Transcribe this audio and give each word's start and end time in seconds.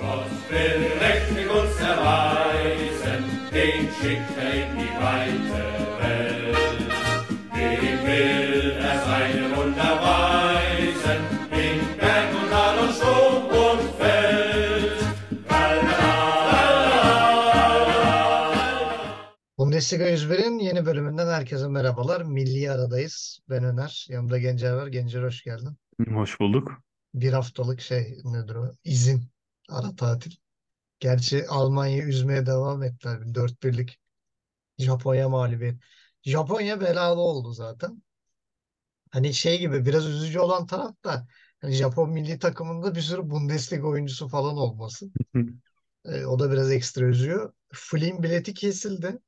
Gott 0.00 0.30
will 0.50 0.80
mächtig 1.02 1.46
uns 1.58 1.76
erweisen, 1.92 3.22
den 3.52 3.82
schickt 3.96 4.36
er 4.44 4.52
in 4.62 4.70
die 4.78 4.94
weite 5.04 5.64
Welt. 6.00 6.56
Dem 7.54 7.98
will 8.06 8.70
er 8.88 8.96
seine 9.08 9.44
Wunder 9.56 9.92
weisen, 10.08 11.20
in 11.64 11.78
Berg 12.00 12.28
und 12.38 12.48
Tal 12.50 12.78
und 12.84 12.92
Sturm 12.98 13.44
und 13.66 13.82
Feld. 13.98 15.00
Bundesliga 19.58 20.04
101'in 20.04 20.58
yeni 20.58 20.86
bölümünden 20.86 21.26
herkese 21.26 21.68
merhabalar. 21.68 22.20
Milli 22.22 22.70
aradayız. 22.70 23.40
Ben 23.48 23.64
Öner. 23.64 24.06
Yanımda 24.08 24.38
Gencer 24.38 24.72
var. 24.72 24.86
Gencer 24.86 25.22
hoş 25.22 25.42
geldin. 25.44 25.76
Hoş 26.14 26.40
bulduk. 26.40 26.72
Bir 27.14 27.32
haftalık 27.32 27.80
şey 27.80 28.18
nedir 28.24 28.54
o? 28.54 28.70
İzin. 28.84 29.30
Ara 29.70 29.96
tatil. 29.96 30.32
Gerçi 31.00 31.48
Almanya 31.48 32.04
üzmeye 32.04 32.46
devam 32.46 32.82
ettiler. 32.82 33.34
4-1'lik 33.34 33.98
Japonya 34.78 35.28
mağlubiyet. 35.28 35.76
Japonya 36.22 36.80
belalı 36.80 37.20
oldu 37.20 37.52
zaten. 37.52 38.02
Hani 39.10 39.34
şey 39.34 39.58
gibi 39.58 39.86
biraz 39.86 40.06
üzücü 40.06 40.38
olan 40.38 40.66
taraf 40.66 41.04
da 41.04 41.26
hani 41.60 41.74
Japon 41.74 42.10
milli 42.10 42.38
takımında 42.38 42.94
bir 42.94 43.00
sürü 43.00 43.30
Bundesliga 43.30 43.86
oyuncusu 43.86 44.28
falan 44.28 44.56
olması. 44.56 45.10
E, 46.04 46.24
o 46.24 46.38
da 46.38 46.52
biraz 46.52 46.70
ekstra 46.70 47.04
üzüyor. 47.06 47.52
Flynn 47.72 48.22
bileti 48.22 48.54
kesildi. 48.54 49.18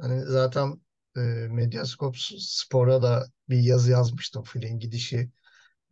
Hani 0.00 0.22
zaten 0.26 0.80
e, 1.16 1.20
Medyascope 1.50 2.18
Spor'a 2.38 3.02
da 3.02 3.26
bir 3.48 3.58
yazı 3.58 3.90
yazmıştım 3.90 4.44
Flynn 4.44 4.78
gidişi 4.78 5.30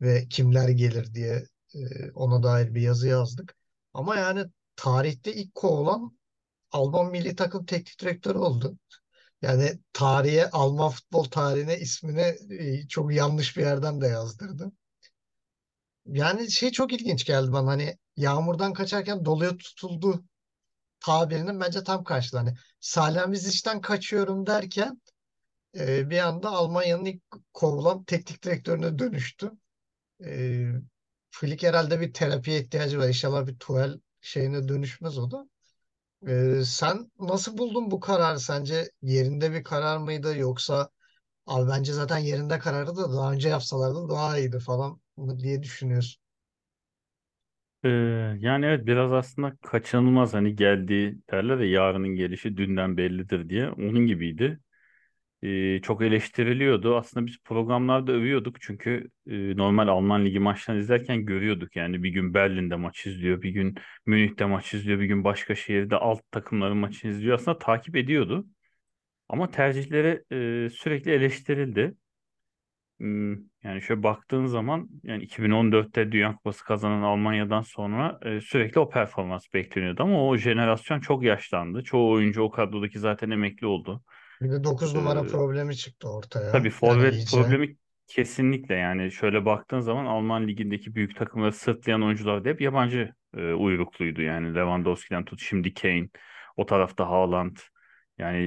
ve 0.00 0.28
kimler 0.28 0.68
gelir 0.68 1.14
diye 1.14 1.46
e, 1.74 2.10
ona 2.12 2.42
dair 2.42 2.74
bir 2.74 2.80
yazı 2.80 3.08
yazdık. 3.08 3.56
Ama 3.96 4.16
yani 4.16 4.44
tarihte 4.76 5.34
ilk 5.34 5.54
kovulan 5.54 6.18
Alman 6.72 7.12
milli 7.12 7.36
takım 7.36 7.66
teknik 7.66 8.00
direktörü 8.00 8.38
oldu. 8.38 8.78
Yani 9.42 9.80
tarihe, 9.92 10.50
Alman 10.50 10.90
futbol 10.90 11.24
tarihine 11.24 11.78
ismini 11.80 12.36
e, 12.50 12.88
çok 12.88 13.14
yanlış 13.14 13.56
bir 13.56 13.62
yerden 13.62 14.00
de 14.00 14.06
yazdırdı. 14.08 14.72
Yani 16.06 16.50
şey 16.50 16.70
çok 16.70 16.92
ilginç 16.92 17.24
geldi 17.24 17.52
bana 17.52 17.70
hani 17.70 17.98
yağmurdan 18.16 18.72
kaçarken 18.72 19.24
doluya 19.24 19.56
tutuldu 19.56 20.24
tabirinin 21.00 21.60
bence 21.60 21.84
tam 21.84 22.04
karşılığı. 22.04 22.40
Hani 22.40 22.54
Salihamidziç'ten 22.80 23.80
kaçıyorum 23.80 24.46
derken 24.46 25.02
e, 25.78 26.10
bir 26.10 26.18
anda 26.18 26.50
Almanya'nın 26.50 27.04
ilk 27.04 27.22
kovulan 27.54 28.04
teknik 28.04 28.44
direktörüne 28.44 28.98
dönüştü. 28.98 29.52
E, 30.26 30.66
Flick 31.40 31.62
herhalde 31.68 32.00
bir 32.00 32.12
terapiye 32.12 32.60
ihtiyacı 32.60 32.98
var. 32.98 33.08
İnşallah 33.08 33.46
bir 33.46 33.56
tuval 33.58 33.98
şeyine 34.20 34.68
dönüşmez 34.68 35.18
o 35.18 35.30
da. 35.30 35.48
E, 36.28 36.64
sen 36.64 37.12
nasıl 37.20 37.58
buldun 37.58 37.90
bu 37.90 38.00
kararı? 38.00 38.40
Sence 38.40 38.90
yerinde 39.02 39.52
bir 39.52 39.64
karar 39.64 39.98
mıydı 39.98 40.38
yoksa 40.38 40.90
abi 41.46 41.70
bence 41.70 41.92
zaten 41.94 42.18
yerinde 42.18 42.58
kararı 42.58 42.96
da 42.96 43.12
daha 43.14 43.32
önce 43.32 43.48
yapsalardı 43.50 44.10
daha 44.10 44.38
iyiydi 44.38 44.60
falan 44.60 45.00
mı 45.18 45.40
diye 45.40 45.62
düşünüyorsun. 45.64 46.22
Ee, 47.84 47.88
yani 48.40 48.66
evet 48.66 48.86
biraz 48.86 49.12
aslında 49.12 49.56
kaçınılmaz 49.62 50.34
hani 50.34 50.56
geldiği 50.56 51.18
derler 51.32 51.58
ya 51.58 51.66
yarının 51.66 52.08
gelişi 52.16 52.56
dünden 52.56 52.96
bellidir 52.96 53.48
diye 53.48 53.70
onun 53.70 54.06
gibiydi. 54.06 54.60
Ee, 55.42 55.80
çok 55.82 56.02
eleştiriliyordu. 56.02 56.96
Aslında 56.96 57.26
biz 57.26 57.38
programlarda 57.44 58.12
övüyorduk 58.12 58.60
çünkü 58.60 59.10
e, 59.26 59.56
normal 59.56 59.88
Alman 59.88 60.24
Ligi 60.24 60.38
maçlarını 60.38 60.80
izlerken 60.80 61.24
görüyorduk. 61.24 61.76
Yani 61.76 62.02
bir 62.02 62.10
gün 62.10 62.34
Berlin'de 62.34 62.76
maç 62.76 63.06
izliyor, 63.06 63.42
bir 63.42 63.50
gün 63.50 63.74
Münih'te 64.06 64.44
maç 64.44 64.74
izliyor, 64.74 65.00
bir 65.00 65.06
gün 65.06 65.24
başka 65.24 65.54
şehirde 65.54 65.96
alt 65.96 66.20
takımların 66.30 66.76
maçını 66.76 67.10
izliyor. 67.10 67.34
Aslında 67.34 67.58
takip 67.58 67.96
ediyordu. 67.96 68.46
Ama 69.28 69.50
tercihleri 69.50 70.24
e, 70.66 70.70
sürekli 70.70 71.12
eleştirildi. 71.12 71.94
Yani 73.64 73.82
şöyle 73.82 74.02
baktığın 74.02 74.46
zaman 74.46 74.88
yani 75.02 75.22
2014'te 75.22 76.12
Dünya 76.12 76.36
Kupası 76.36 76.64
kazanan 76.64 77.02
Almanya'dan 77.02 77.62
sonra 77.62 78.18
e, 78.22 78.40
sürekli 78.40 78.80
o 78.80 78.90
performans 78.90 79.44
bekleniyordu 79.54 80.02
ama 80.02 80.28
o 80.28 80.36
jenerasyon 80.36 81.00
çok 81.00 81.22
yaşlandı. 81.22 81.84
Çoğu 81.84 82.12
oyuncu 82.12 82.42
o 82.42 82.50
kadrodaki 82.50 82.98
zaten 82.98 83.30
emekli 83.30 83.66
oldu. 83.66 84.02
Bir 84.40 84.50
de 84.52 84.64
9 84.64 84.94
numara 84.94 85.24
Ee, 85.24 85.26
problemi 85.26 85.76
çıktı 85.76 86.08
ortaya. 86.10 86.50
tabii 86.52 86.70
Yani 86.84 87.04
forvet 87.04 87.14
iyice. 87.14 87.26
problemi 87.26 87.76
kesinlikle 88.06 88.74
yani 88.74 89.12
şöyle 89.12 89.44
baktığın 89.44 89.80
zaman 89.80 90.06
Alman 90.06 90.48
ligindeki 90.48 90.94
büyük 90.94 91.16
takımları 91.16 91.52
sırtlayan 91.52 92.02
oyuncular 92.02 92.44
da 92.44 92.48
hep 92.48 92.60
yabancı 92.60 93.12
e, 93.36 93.52
uyrukluydu. 93.52 94.22
Yani 94.22 94.54
Lewandowski'den 94.54 95.24
tut 95.24 95.40
şimdi 95.42 95.74
Kane, 95.74 96.08
o 96.56 96.66
tarafta 96.66 97.08
Haaland 97.08 97.56
yani 98.18 98.38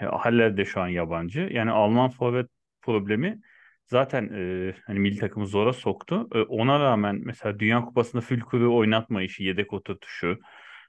e, 0.00 0.04
Haller 0.06 0.56
de 0.56 0.64
şu 0.64 0.80
an 0.80 0.88
yabancı. 0.88 1.40
Yani 1.52 1.70
Alman 1.70 2.10
forvet 2.10 2.46
problemi 2.82 3.40
zaten 3.86 4.28
e, 4.34 4.74
hani 4.86 4.98
milli 4.98 5.18
takımı 5.18 5.46
zora 5.46 5.72
soktu. 5.72 6.28
E, 6.34 6.38
ona 6.38 6.80
rağmen 6.80 7.20
mesela 7.24 7.58
Dünya 7.58 7.80
Kupası'nda 7.84 8.20
Fülkür'ü 8.22 8.66
oynatma 8.66 9.22
işi, 9.22 9.44
yedek 9.44 9.72
oturtuşu, 9.72 10.38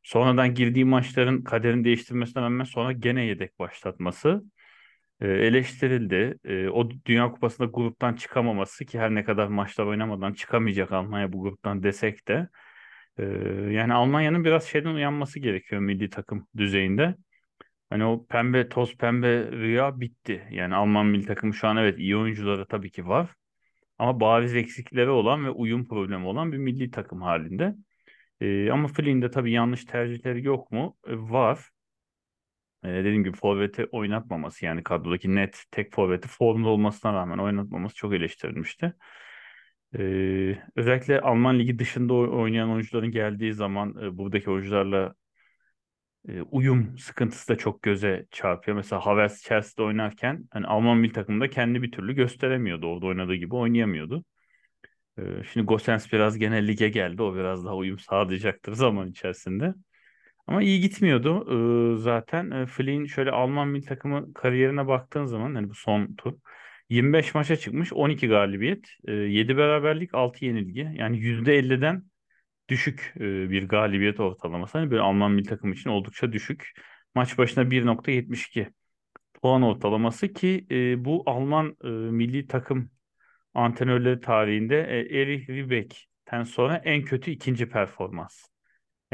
sonradan 0.03 0.53
girdiği 0.53 0.85
maçların 0.85 1.41
kaderini 1.43 1.83
değiştirmesine 1.83 2.43
rağmen 2.43 2.65
sonra 2.65 2.91
gene 2.91 3.25
yedek 3.25 3.59
başlatması 3.59 4.43
e, 5.21 5.27
eleştirildi. 5.27 6.37
E, 6.45 6.69
o 6.69 6.89
Dünya 7.05 7.31
Kupası'nda 7.31 7.69
gruptan 7.73 8.13
çıkamaması 8.15 8.85
ki 8.85 8.99
her 8.99 9.15
ne 9.15 9.23
kadar 9.23 9.47
maçlar 9.47 9.85
oynamadan 9.85 10.33
çıkamayacak 10.33 10.91
Almanya 10.91 11.33
bu 11.33 11.41
gruptan 11.41 11.83
desek 11.83 12.27
de 12.27 12.49
e, 13.17 13.23
yani 13.71 13.93
Almanya'nın 13.93 14.45
biraz 14.45 14.63
şeyden 14.65 14.95
uyanması 14.95 15.39
gerekiyor 15.39 15.81
milli 15.81 16.09
takım 16.09 16.47
düzeyinde. 16.57 17.15
Hani 17.89 18.05
o 18.05 18.25
pembe 18.27 18.69
toz 18.69 18.97
pembe 18.97 19.51
rüya 19.51 19.99
bitti. 19.99 20.47
Yani 20.51 20.75
Alman 20.75 21.05
milli 21.05 21.25
takımı 21.25 21.53
şu 21.53 21.67
an 21.67 21.77
evet 21.77 21.99
iyi 21.99 22.17
oyuncuları 22.17 22.67
tabii 22.67 22.91
ki 22.91 23.07
var. 23.07 23.29
Ama 23.97 24.19
bariz 24.19 24.55
eksikleri 24.55 25.09
olan 25.09 25.45
ve 25.45 25.49
uyum 25.49 25.87
problemi 25.87 26.25
olan 26.25 26.51
bir 26.51 26.57
milli 26.57 26.91
takım 26.91 27.21
halinde. 27.21 27.75
Ee, 28.43 28.71
ama 28.71 28.87
Flynn'de 28.87 29.31
tabii 29.31 29.51
yanlış 29.51 29.85
tercihleri 29.85 30.43
yok 30.45 30.71
mu? 30.71 30.97
Ee, 31.07 31.11
var. 31.17 31.69
Ee, 32.83 32.87
dediğim 32.87 33.23
gibi 33.23 33.37
forveti 33.37 33.85
oynatmaması 33.91 34.65
yani 34.65 34.83
kadrodaki 34.83 35.35
net 35.35 35.63
tek 35.71 35.93
forveti 35.93 36.27
formda 36.27 36.69
olmasına 36.69 37.13
rağmen 37.13 37.37
oynatmaması 37.37 37.95
çok 37.95 38.13
eleştirilmişti. 38.13 38.93
Ee, 39.99 40.57
özellikle 40.75 41.21
Alman 41.21 41.59
ligi 41.59 41.79
dışında 41.79 42.13
oy- 42.13 42.29
oynayan 42.29 42.69
oyuncuların 42.69 43.11
geldiği 43.11 43.53
zaman 43.53 43.95
e, 44.03 44.17
buradaki 44.17 44.49
oyuncularla 44.51 45.13
e, 46.27 46.41
uyum 46.41 46.97
sıkıntısı 46.97 47.47
da 47.49 47.57
çok 47.57 47.81
göze 47.81 48.25
çarpıyor. 48.31 48.77
Mesela 48.77 49.05
Havertz 49.05 49.41
Chelsea'de 49.43 49.81
oynarken 49.83 50.47
hani 50.51 50.67
Alman 50.67 50.97
milli 50.97 51.13
takımda 51.13 51.49
kendi 51.49 51.81
bir 51.81 51.91
türlü 51.91 52.13
gösteremiyordu. 52.13 52.87
Orada 52.87 53.05
oynadığı 53.05 53.35
gibi 53.35 53.55
oynayamıyordu. 53.55 54.23
E, 55.17 55.21
şimdi 55.53 55.65
Gosens 55.65 56.13
biraz 56.13 56.37
gene 56.37 56.67
lige 56.67 56.89
geldi. 56.89 57.21
O 57.21 57.35
biraz 57.35 57.65
daha 57.65 57.75
uyum 57.75 57.99
sağlayacaktır 57.99 58.73
zaman 58.73 59.09
içerisinde. 59.09 59.73
Ama 60.47 60.63
iyi 60.63 60.81
gitmiyordu. 60.81 61.45
E, 61.95 61.97
zaten 61.97 62.51
e, 62.51 62.65
Flynn 62.65 63.05
şöyle 63.05 63.31
Alman 63.31 63.67
milli 63.67 63.85
takımı 63.85 64.33
kariyerine 64.33 64.87
baktığın 64.87 65.25
zaman 65.25 65.55
hani 65.55 65.69
bu 65.69 65.75
son 65.75 66.15
tur 66.15 66.33
25 66.89 67.35
maça 67.35 67.55
çıkmış 67.55 67.93
12 67.93 68.27
galibiyet, 68.27 68.87
e, 69.07 69.11
7 69.11 69.57
beraberlik, 69.57 70.15
6 70.15 70.45
yenilgi. 70.45 70.91
Yani 70.95 71.17
%50'den 71.19 72.03
düşük 72.69 73.13
e, 73.17 73.49
bir 73.49 73.67
galibiyet 73.67 74.19
ortalaması. 74.19 74.77
Hani 74.77 74.91
böyle 74.91 75.01
Alman 75.01 75.31
milli 75.31 75.47
takım 75.47 75.71
için 75.73 75.89
oldukça 75.89 76.31
düşük. 76.33 76.71
Maç 77.15 77.37
başına 77.37 77.71
1.72 77.71 78.73
puan 79.41 79.61
ortalaması 79.61 80.33
ki 80.33 80.67
e, 80.71 81.05
bu 81.05 81.23
Alman 81.25 81.77
e, 81.83 81.87
milli 81.87 82.47
takım 82.47 82.91
antrenörleri 83.53 84.19
tarihinde 84.19 84.75
e, 84.81 85.19
Erich 85.21 85.49
Ribbeck'ten 85.49 86.43
sonra 86.43 86.77
en 86.77 87.03
kötü 87.03 87.31
ikinci 87.31 87.69
performans. 87.69 88.45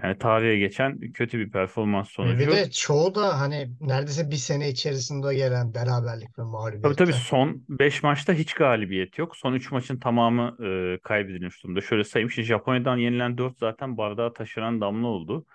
Yani 0.04 0.18
tarihe 0.18 0.58
geçen 0.58 1.00
kötü 1.12 1.40
bir 1.40 1.52
performans 1.52 2.08
bir 2.38 2.48
sonucu. 2.48 2.52
de 2.52 2.72
çoğu 2.72 3.16
da 3.16 3.40
hani 3.40 3.70
neredeyse 3.82 4.32
bir 4.32 4.36
sene 4.36 4.70
içerisinde 4.70 5.36
gelen 5.36 5.74
beraberlik 5.74 6.40
ve 6.40 6.44
Tabii 6.82 6.96
tabii 6.96 7.14
mağlubiyetler. 7.14 7.14
son 7.14 7.66
5 7.70 8.04
maçta 8.04 8.34
hiç 8.34 8.54
galibiyet 8.54 9.18
yok. 9.18 9.38
Son 9.38 9.54
3 9.54 9.72
maçın 9.72 10.00
tamamı 10.00 10.58
e, 10.66 11.00
kaybedilmiş 11.04 11.64
durumda. 11.64 11.82
Şöyle 11.82 12.04
sayayım. 12.04 12.32
Şimdi 12.32 12.48
Japonya'dan 12.48 12.98
yenilen 12.98 13.38
4 13.38 13.58
zaten 13.60 13.98
bardağı 13.98 14.34
taşıran 14.34 14.82
damla 14.82 15.08
oldu. 15.08 15.46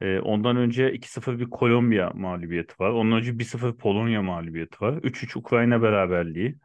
E, 0.00 0.18
ondan 0.20 0.56
önce 0.56 0.92
2-0 0.92 1.38
bir 1.38 1.50
Kolombiya 1.50 2.10
mağlubiyeti 2.14 2.74
var. 2.78 2.90
Ondan 2.90 3.18
önce 3.18 3.38
1-0 3.38 3.76
Polonya 3.76 4.22
mağlubiyeti 4.22 4.80
var. 4.80 4.94
3-3 4.94 5.36
Ukrayna 5.36 5.82
beraberliği. 5.82 6.56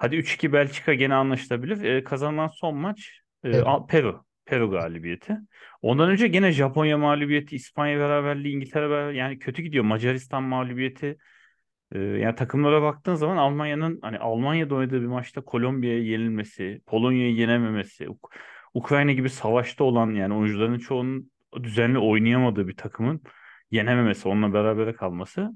Hadi 0.00 0.16
3-2 0.16 0.52
Belçika 0.52 0.94
gene 0.94 1.14
anlaşılabilir. 1.14 1.84
E, 1.84 2.04
kazanılan 2.04 2.46
son 2.46 2.76
maç 2.76 3.20
e, 3.44 3.50
Peru. 3.50 3.68
Al- 3.68 3.86
Peru. 3.86 4.24
Peru 4.44 4.70
galibiyeti. 4.70 5.36
Ondan 5.82 6.10
önce 6.10 6.28
gene 6.28 6.52
Japonya 6.52 6.98
mağlubiyeti, 6.98 7.56
İspanya 7.56 7.98
beraberliği, 7.98 8.54
İngiltere 8.54 8.90
beraberliği. 8.90 9.18
Yani 9.20 9.38
kötü 9.38 9.62
gidiyor. 9.62 9.84
Macaristan 9.84 10.42
mağlubiyeti. 10.42 11.16
Ee, 11.92 11.98
yani 11.98 12.34
takımlara 12.34 12.82
baktığın 12.82 13.14
zaman 13.14 13.36
Almanya'nın 13.36 13.98
hani 14.02 14.18
Almanya'da 14.18 14.74
oynadığı 14.74 15.00
bir 15.00 15.06
maçta 15.06 15.40
Kolombiya'ya 15.40 16.02
yenilmesi, 16.02 16.80
Polonya'yı 16.86 17.34
yenememesi, 17.34 18.04
Uk- 18.04 18.32
Ukrayna 18.74 19.12
gibi 19.12 19.30
savaşta 19.30 19.84
olan 19.84 20.10
yani 20.10 20.34
oyuncuların 20.34 20.78
çoğunun 20.78 21.30
düzenli 21.62 21.98
oynayamadığı 21.98 22.68
bir 22.68 22.76
takımın 22.76 23.22
yenememesi, 23.70 24.28
onunla 24.28 24.52
beraber 24.52 24.96
kalması 24.96 25.52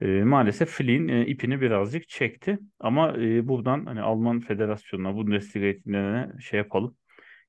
e, 0.00 0.06
maalesef 0.24 0.68
Flick'in 0.68 1.08
e, 1.08 1.26
ipini 1.26 1.60
birazcık 1.60 2.08
çekti. 2.08 2.58
Ama 2.80 3.12
e, 3.18 3.48
buradan 3.48 3.86
hani 3.86 4.00
Alman 4.00 4.40
Federasyonu'na, 4.40 5.14
Bundesliga 5.14 5.66
eğitimlerine 5.66 6.40
şey 6.40 6.58
yapalım. 6.58 6.96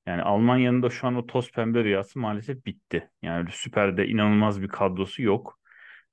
Yani 0.05 0.21
Almanya'nın 0.21 0.83
da 0.83 0.89
şu 0.89 1.07
an 1.07 1.15
o 1.15 1.25
toz 1.25 1.51
pembe 1.51 1.83
rüyası 1.83 2.19
maalesef 2.19 2.65
bitti. 2.65 3.09
Yani 3.21 3.49
süperde 3.51 4.07
inanılmaz 4.07 4.61
bir 4.61 4.67
kadrosu 4.67 5.23
yok. 5.23 5.59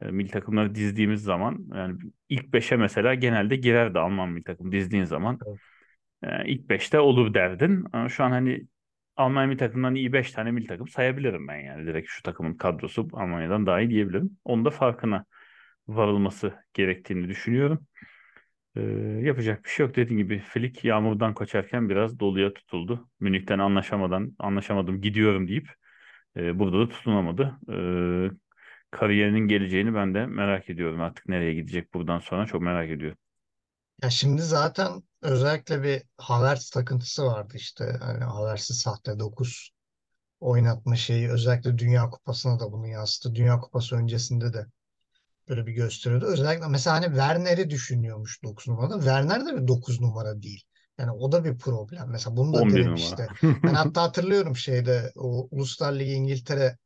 E, 0.02 0.10
milli 0.10 0.30
takımları 0.30 0.74
dizdiğimiz 0.74 1.22
zaman 1.22 1.66
yani 1.74 1.98
ilk 2.28 2.52
beşe 2.52 2.76
mesela 2.76 3.14
genelde 3.14 3.56
girerdi 3.56 3.98
Alman 3.98 4.28
milli 4.28 4.44
takım 4.44 4.72
dizdiğin 4.72 5.04
zaman. 5.04 5.38
Evet. 5.46 5.58
E, 6.22 6.48
ilk 6.52 6.68
beşte 6.68 7.00
olur 7.00 7.34
derdin. 7.34 7.84
Ama 7.92 8.08
şu 8.08 8.24
an 8.24 8.30
hani 8.30 8.66
Alman 9.16 9.48
milli 9.48 9.58
takımdan 9.58 9.94
iyi 9.94 10.12
beş 10.12 10.32
tane 10.32 10.50
milli 10.50 10.66
takım 10.66 10.88
sayabilirim 10.88 11.48
ben 11.48 11.56
yani. 11.56 11.86
Direkt 11.86 12.08
şu 12.10 12.22
takımın 12.22 12.54
kadrosu 12.54 13.08
Almanya'dan 13.12 13.66
daha 13.66 13.80
iyi 13.80 13.90
diyebilirim. 13.90 14.38
Onun 14.44 14.64
da 14.64 14.70
farkına 14.70 15.24
varılması 15.88 16.54
gerektiğini 16.74 17.28
düşünüyorum. 17.28 17.86
Ee, 18.76 18.80
yapacak 19.22 19.64
bir 19.64 19.70
şey 19.70 19.86
yok. 19.86 19.96
Dediğim 19.96 20.18
gibi 20.18 20.38
Flick 20.38 20.84
yağmurdan 20.84 21.34
kaçarken 21.34 21.88
biraz 21.88 22.20
doluya 22.20 22.54
tutuldu. 22.54 23.08
Münih'ten 23.20 23.58
anlaşamadan 23.58 24.36
anlaşamadım 24.38 25.00
gidiyorum 25.00 25.48
deyip 25.48 25.68
e, 26.36 26.58
burada 26.58 26.78
da 26.80 26.88
tutunamadı. 26.88 27.58
Ee, 27.72 28.30
kariyerinin 28.90 29.48
geleceğini 29.48 29.94
ben 29.94 30.14
de 30.14 30.26
merak 30.26 30.70
ediyorum. 30.70 31.00
Artık 31.00 31.28
nereye 31.28 31.54
gidecek 31.54 31.94
buradan 31.94 32.18
sonra 32.18 32.46
çok 32.46 32.62
merak 32.62 32.90
ediyorum. 32.90 33.18
Ya 34.02 34.10
şimdi 34.10 34.42
zaten 34.42 35.02
özellikle 35.22 35.82
bir 35.82 36.02
Havertz 36.18 36.70
takıntısı 36.70 37.24
vardı 37.26 37.54
işte. 37.56 37.84
Hani 38.00 38.24
Havertz'i 38.24 38.74
sahte 38.74 39.18
9 39.18 39.70
oynatma 40.40 40.96
şeyi 40.96 41.30
özellikle 41.30 41.78
Dünya 41.78 42.10
Kupası'na 42.10 42.60
da 42.60 42.72
bunu 42.72 42.86
yansıttı. 42.86 43.34
Dünya 43.34 43.60
Kupası 43.60 43.96
öncesinde 43.96 44.52
de 44.52 44.66
böyle 45.52 45.66
bir 45.66 45.72
gösteriyordu. 45.72 46.26
Özellikle 46.26 46.68
mesela 46.68 46.96
hani 46.96 47.06
Werner'i 47.06 47.70
düşünüyormuş 47.70 48.42
9 48.42 48.68
numarada. 48.68 48.94
Werner 48.94 49.46
de 49.46 49.56
bir 49.56 49.68
9 49.68 50.00
numara 50.00 50.42
değil. 50.42 50.64
Yani 50.98 51.10
o 51.10 51.32
da 51.32 51.44
bir 51.44 51.58
problem. 51.58 52.10
Mesela 52.10 52.36
bunu 52.36 52.54
da 52.54 52.58
11 52.58 52.84
denemişti. 52.84 53.26
numara. 53.42 53.62
Ben 53.62 53.74
hatta 53.74 54.02
hatırlıyorum 54.02 54.56
şeyde 54.56 55.12
o 55.16 55.48
Uluslar 55.50 55.92
Ligi 55.92 56.12
İngiltere 56.12 56.78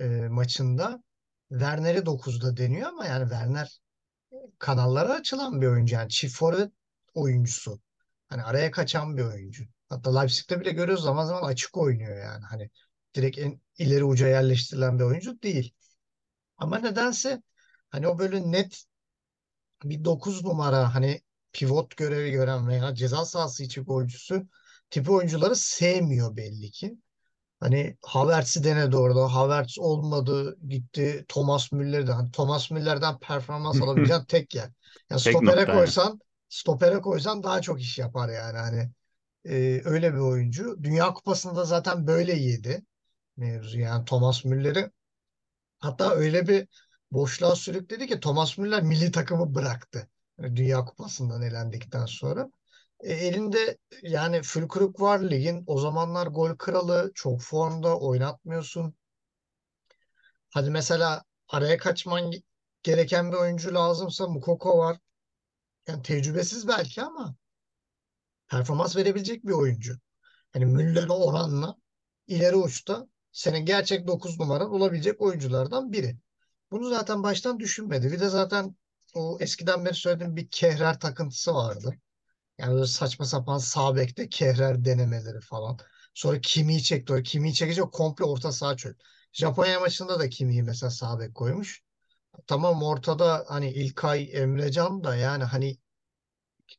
e, 0.00 0.06
maçında 0.06 1.02
Werner'i 1.48 1.98
9'da 1.98 2.56
deniyor 2.56 2.88
ama 2.88 3.06
yani 3.06 3.22
Werner 3.22 3.80
kanallara 4.58 5.12
açılan 5.12 5.60
bir 5.60 5.66
oyuncu. 5.66 5.94
Yani 5.94 6.08
çift 6.08 6.36
forvet 6.36 6.72
oyuncusu. 7.14 7.80
Hani 8.28 8.42
araya 8.42 8.70
kaçan 8.70 9.16
bir 9.16 9.22
oyuncu. 9.22 9.64
Hatta 9.88 10.18
Leipzig'te 10.18 10.60
bile 10.60 10.70
görüyoruz 10.70 11.04
zaman 11.04 11.24
zaman 11.24 11.42
açık 11.42 11.76
oynuyor 11.76 12.18
yani. 12.18 12.44
Hani 12.44 12.70
direkt 13.14 13.38
en 13.38 13.60
ileri 13.78 14.04
uca 14.04 14.28
yerleştirilen 14.28 14.98
bir 14.98 15.04
oyuncu 15.04 15.42
değil. 15.42 15.74
Ama 16.56 16.78
nedense 16.78 17.42
hani 17.92 18.08
o 18.08 18.18
böyle 18.20 18.52
net 18.52 18.86
bir 19.84 20.04
9 20.04 20.44
numara 20.44 20.94
hani 20.94 21.20
pivot 21.52 21.96
görevi 21.96 22.30
gören 22.30 22.68
veya 22.68 22.94
ceza 22.94 23.24
sahası 23.24 23.64
içi 23.64 23.80
golcüsü 23.80 24.46
tipi 24.90 25.10
oyuncuları 25.12 25.56
sevmiyor 25.56 26.36
belli 26.36 26.70
ki. 26.70 26.98
Hani 27.60 27.96
Havertz'i 28.02 28.64
denedi 28.64 28.96
orada. 28.96 29.34
Havertz 29.34 29.78
olmadı. 29.78 30.58
Gitti 30.68 31.24
Thomas 31.28 31.72
Müller'den. 31.72 32.12
Hani 32.12 32.30
Thomas 32.32 32.70
Müller'den 32.70 33.18
performans 33.18 33.82
alabileceğin 33.82 34.24
tek 34.24 34.54
yer. 34.54 34.70
Ya 35.10 35.18
Tek 35.20 35.34
stopere 35.34 35.42
nokta 35.42 35.72
yani. 35.74 35.78
koysan 35.78 36.20
stopere 36.48 37.00
koysan 37.00 37.42
daha 37.42 37.62
çok 37.62 37.80
iş 37.80 37.98
yapar 37.98 38.28
yani. 38.28 38.58
Hani 38.58 38.90
e, 39.44 39.82
öyle 39.84 40.14
bir 40.14 40.18
oyuncu. 40.18 40.84
Dünya 40.84 41.14
Kupası'nda 41.14 41.64
zaten 41.64 42.06
böyle 42.06 42.32
yedi 42.32 42.82
mevzu. 43.36 43.78
Yani 43.78 44.04
Thomas 44.04 44.44
Müller'i 44.44 44.90
hatta 45.78 46.10
öyle 46.10 46.48
bir 46.48 46.68
boşluğa 47.12 47.56
sürükledi 47.56 48.06
ki 48.06 48.20
Thomas 48.20 48.58
Müller 48.58 48.82
milli 48.82 49.12
takımı 49.12 49.54
bıraktı. 49.54 50.08
Dünya 50.42 50.84
Kupası'ndan 50.84 51.42
elendikten 51.42 52.06
sonra. 52.06 52.50
E, 53.00 53.12
elinde 53.12 53.78
yani 54.02 54.42
Fülkrug 54.42 55.00
var 55.00 55.20
ligin. 55.30 55.64
O 55.66 55.78
zamanlar 55.80 56.26
gol 56.26 56.56
kralı. 56.56 57.12
Çok 57.14 57.40
formda 57.40 57.98
oynatmıyorsun. 57.98 58.94
Hadi 60.50 60.70
mesela 60.70 61.24
araya 61.48 61.78
kaçman 61.78 62.22
ge- 62.32 62.42
gereken 62.82 63.32
bir 63.32 63.36
oyuncu 63.36 63.74
lazımsa 63.74 64.28
Mukoko 64.28 64.78
var. 64.78 64.98
Yani 65.88 66.02
tecrübesiz 66.02 66.68
belki 66.68 67.02
ama 67.02 67.34
performans 68.48 68.96
verebilecek 68.96 69.46
bir 69.46 69.52
oyuncu. 69.52 69.96
Hani 70.52 70.66
Müller'e 70.66 71.12
oranla 71.12 71.76
ileri 72.26 72.56
uçta 72.56 73.08
senin 73.32 73.66
gerçek 73.66 74.06
9 74.06 74.40
numara 74.40 74.68
olabilecek 74.68 75.20
oyunculardan 75.20 75.92
biri. 75.92 76.16
Bunu 76.72 76.88
zaten 76.90 77.22
baştan 77.22 77.60
düşünmedi. 77.60 78.12
Bir 78.12 78.20
de 78.20 78.28
zaten 78.28 78.76
o 79.14 79.38
eskiden 79.40 79.84
beri 79.84 79.94
söylediğim 79.94 80.36
bir 80.36 80.48
Kehrer 80.50 81.00
takıntısı 81.00 81.54
vardı. 81.54 81.94
Yani 82.58 82.74
böyle 82.74 82.86
saçma 82.86 83.26
sapan 83.26 83.58
sağ 83.58 83.96
bekte 83.96 84.28
Kehrer 84.28 84.84
denemeleri 84.84 85.40
falan. 85.40 85.78
Sonra 86.14 86.40
Kimi'yi 86.40 86.82
çekti. 86.82 87.14
O 87.14 87.22
Kimi'yi 87.22 87.54
çekince 87.54 87.82
komple 87.82 88.24
orta 88.24 88.52
saha 88.52 88.76
çöl. 88.76 88.94
Japonya 89.32 89.80
maçında 89.80 90.20
da 90.20 90.28
Kimi'yi 90.28 90.62
mesela 90.62 90.90
sağ 90.90 91.20
bek 91.20 91.34
koymuş. 91.34 91.82
Tamam 92.46 92.82
ortada 92.82 93.44
hani 93.48 93.70
İlkay, 93.72 94.30
Emrecan 94.34 95.04
da 95.04 95.16
yani 95.16 95.44
hani 95.44 95.78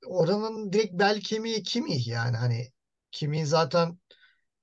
oranın 0.05 0.73
direkt 0.73 0.93
bel 0.93 1.21
kemiği 1.21 1.63
Kimi 1.63 2.09
yani 2.09 2.37
hani 2.37 2.71
Kimi 3.11 3.45
zaten 3.47 3.99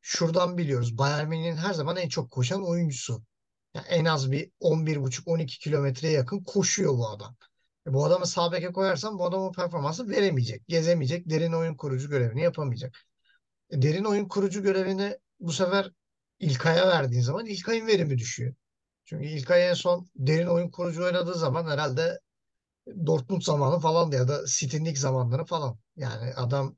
şuradan 0.01 0.59
biliyoruz. 0.59 0.99
Bayern 0.99 1.29
Münih'in 1.29 1.57
her 1.57 1.75
zaman 1.75 1.97
en 1.97 2.09
çok 2.09 2.31
koşan 2.31 2.69
oyuncusu. 2.69 3.25
Yani 3.75 3.87
en 3.89 4.05
az 4.05 4.33
bir 4.33 4.51
11,5-12 4.61 5.59
kilometreye 5.59 6.13
yakın 6.13 6.45
koşuyor 6.45 6.99
bu 6.99 7.09
adam. 7.09 7.37
E 7.87 7.93
bu 7.93 8.05
adamı 8.05 8.27
sağ 8.27 8.53
beke 8.53 8.73
koyarsan 8.73 9.19
bu 9.19 9.25
adam 9.25 9.43
o 9.43 9.53
performansı 9.53 10.09
veremeyecek, 10.09 10.69
gezemeyecek, 10.69 11.31
derin 11.31 11.53
oyun 11.53 11.75
kurucu 11.77 12.11
görevini 12.11 12.43
yapamayacak. 12.43 12.99
E 13.71 13.83
derin 13.83 14.05
oyun 14.05 14.29
kurucu 14.29 14.63
görevini 14.63 15.19
bu 15.41 15.53
sefer 15.53 15.93
İlkay'a 16.39 16.89
verdiğin 16.89 17.23
zaman 17.23 17.47
İlkay'ın 17.47 17.87
verimi 17.87 18.19
düşüyor. 18.19 18.55
Çünkü 19.05 19.27
İlkay 19.27 19.69
en 19.69 19.75
son 19.75 20.07
derin 20.17 20.47
oyun 20.47 20.71
kurucu 20.71 21.05
oynadığı 21.05 21.35
zaman 21.35 21.67
herhalde 21.67 22.21
Dortmund 23.07 23.43
zamanı 23.43 23.81
falan 23.81 24.11
ya 24.11 24.29
da 24.29 24.47
City'nin 24.47 24.85
ilk 24.85 24.99
zamanları 24.99 25.45
falan. 25.45 25.79
Yani 25.97 26.35
adam 26.35 26.77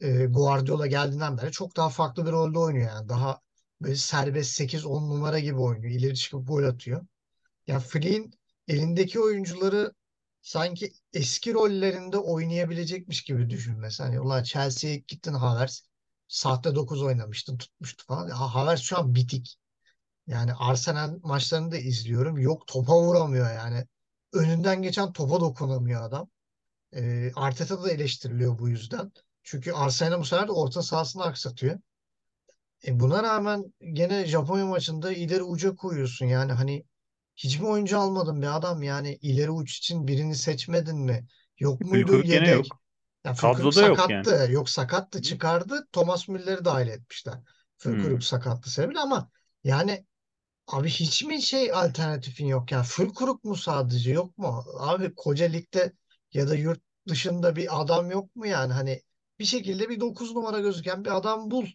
e, 0.00 0.26
Guardiola 0.26 0.86
geldiğinden 0.86 1.38
beri 1.38 1.52
çok 1.52 1.76
daha 1.76 1.88
farklı 1.88 2.26
bir 2.26 2.32
rolde 2.32 2.58
oynuyor 2.58 2.88
yani. 2.88 3.08
Daha 3.08 3.40
böyle 3.82 3.96
serbest 3.96 4.60
8-10 4.60 5.08
numara 5.10 5.38
gibi 5.38 5.58
oynuyor. 5.58 5.92
İleri 5.92 6.16
çıkıp 6.16 6.48
gol 6.48 6.64
atıyor. 6.64 7.06
Ya 7.66 7.80
Flick'in 7.80 8.34
elindeki 8.68 9.20
oyuncuları 9.20 9.92
sanki 10.42 10.92
eski 11.12 11.54
rollerinde 11.54 12.18
oynayabilecekmiş 12.18 13.22
gibi 13.22 13.50
düşün 13.50 13.78
mesela. 13.78 14.08
Hani 14.08 14.20
ulan 14.20 14.42
Chelsea'ye 14.42 14.96
gittin 14.96 15.32
Havertz 15.34 15.82
sahte 16.28 16.74
9 16.74 17.02
oynamıştın 17.02 17.56
tutmuştu 17.58 18.04
falan. 18.06 18.28
Ya 18.28 18.36
Havertz 18.36 18.82
şu 18.82 18.98
an 18.98 19.14
bitik. 19.14 19.56
Yani 20.26 20.54
Arsenal 20.54 21.18
maçlarını 21.22 21.72
da 21.72 21.76
izliyorum. 21.78 22.38
Yok 22.38 22.66
topa 22.66 23.02
vuramıyor 23.02 23.54
yani. 23.54 23.86
Önünden 24.32 24.82
geçen 24.82 25.12
topa 25.12 25.40
dokunamıyor 25.40 26.02
adam. 26.02 26.28
E, 26.92 27.32
Arteta 27.36 27.84
da 27.84 27.90
eleştiriliyor 27.90 28.58
bu 28.58 28.68
yüzden. 28.68 29.12
Çünkü 29.42 29.72
Arsenal 29.72 30.20
bu 30.20 30.24
sefer 30.24 30.48
de 30.48 30.52
orta 30.52 30.82
sahasını 30.82 31.24
aksatıyor. 31.24 31.80
E 32.86 33.00
buna 33.00 33.22
rağmen 33.22 33.74
gene 33.92 34.26
Japonya 34.26 34.66
maçında 34.66 35.12
ileri 35.12 35.42
uca 35.42 35.74
koyuyorsun. 35.76 36.26
Yani 36.26 36.52
hani 36.52 36.84
hiç 37.36 37.58
mi 37.60 37.66
oyuncu 37.66 37.98
almadın 37.98 38.42
be 38.42 38.48
adam? 38.48 38.82
Yani 38.82 39.14
ileri 39.22 39.50
uç 39.50 39.78
için 39.78 40.06
birini 40.08 40.34
seçmedin 40.36 40.98
mi? 40.98 41.26
Yok 41.58 41.84
muydu 41.84 42.22
gene 42.28 42.48
yedek? 42.48 42.50
yok. 42.50 42.80
Ya 43.24 43.34
Kadroda 43.36 43.82
yok 43.82 44.08
yani. 44.08 44.28
sakattı. 44.28 44.48
Yok 44.50 44.70
sakattı 44.70 45.22
çıkardı. 45.22 45.88
Thomas 45.92 46.28
Müller'i 46.28 46.64
dahil 46.64 46.88
etmişler. 46.88 47.34
Fülkrug 47.78 48.22
Hmm. 48.22 48.22
sakattı 48.22 48.70
sebebiyle 48.70 49.00
ama 49.00 49.30
yani 49.64 50.06
Abi 50.66 50.88
hiç 50.90 51.24
mi 51.24 51.42
şey 51.42 51.72
alternatifin 51.72 52.46
yok 52.46 52.72
ya? 52.72 52.82
Full 52.82 53.14
kuruk 53.14 53.44
mu 53.44 53.56
sadece 53.56 54.12
yok 54.12 54.38
mu? 54.38 54.64
Abi 54.78 55.14
koca 55.14 55.46
ligde 55.46 55.92
ya 56.32 56.48
da 56.48 56.54
yurt 56.54 56.80
dışında 57.08 57.56
bir 57.56 57.80
adam 57.82 58.10
yok 58.10 58.36
mu 58.36 58.46
yani? 58.46 58.72
Hani 58.72 59.02
bir 59.38 59.44
şekilde 59.44 59.88
bir 59.88 60.00
9 60.00 60.34
numara 60.34 60.60
gözüken 60.60 61.04
bir 61.04 61.16
adam 61.16 61.50
bul. 61.50 61.66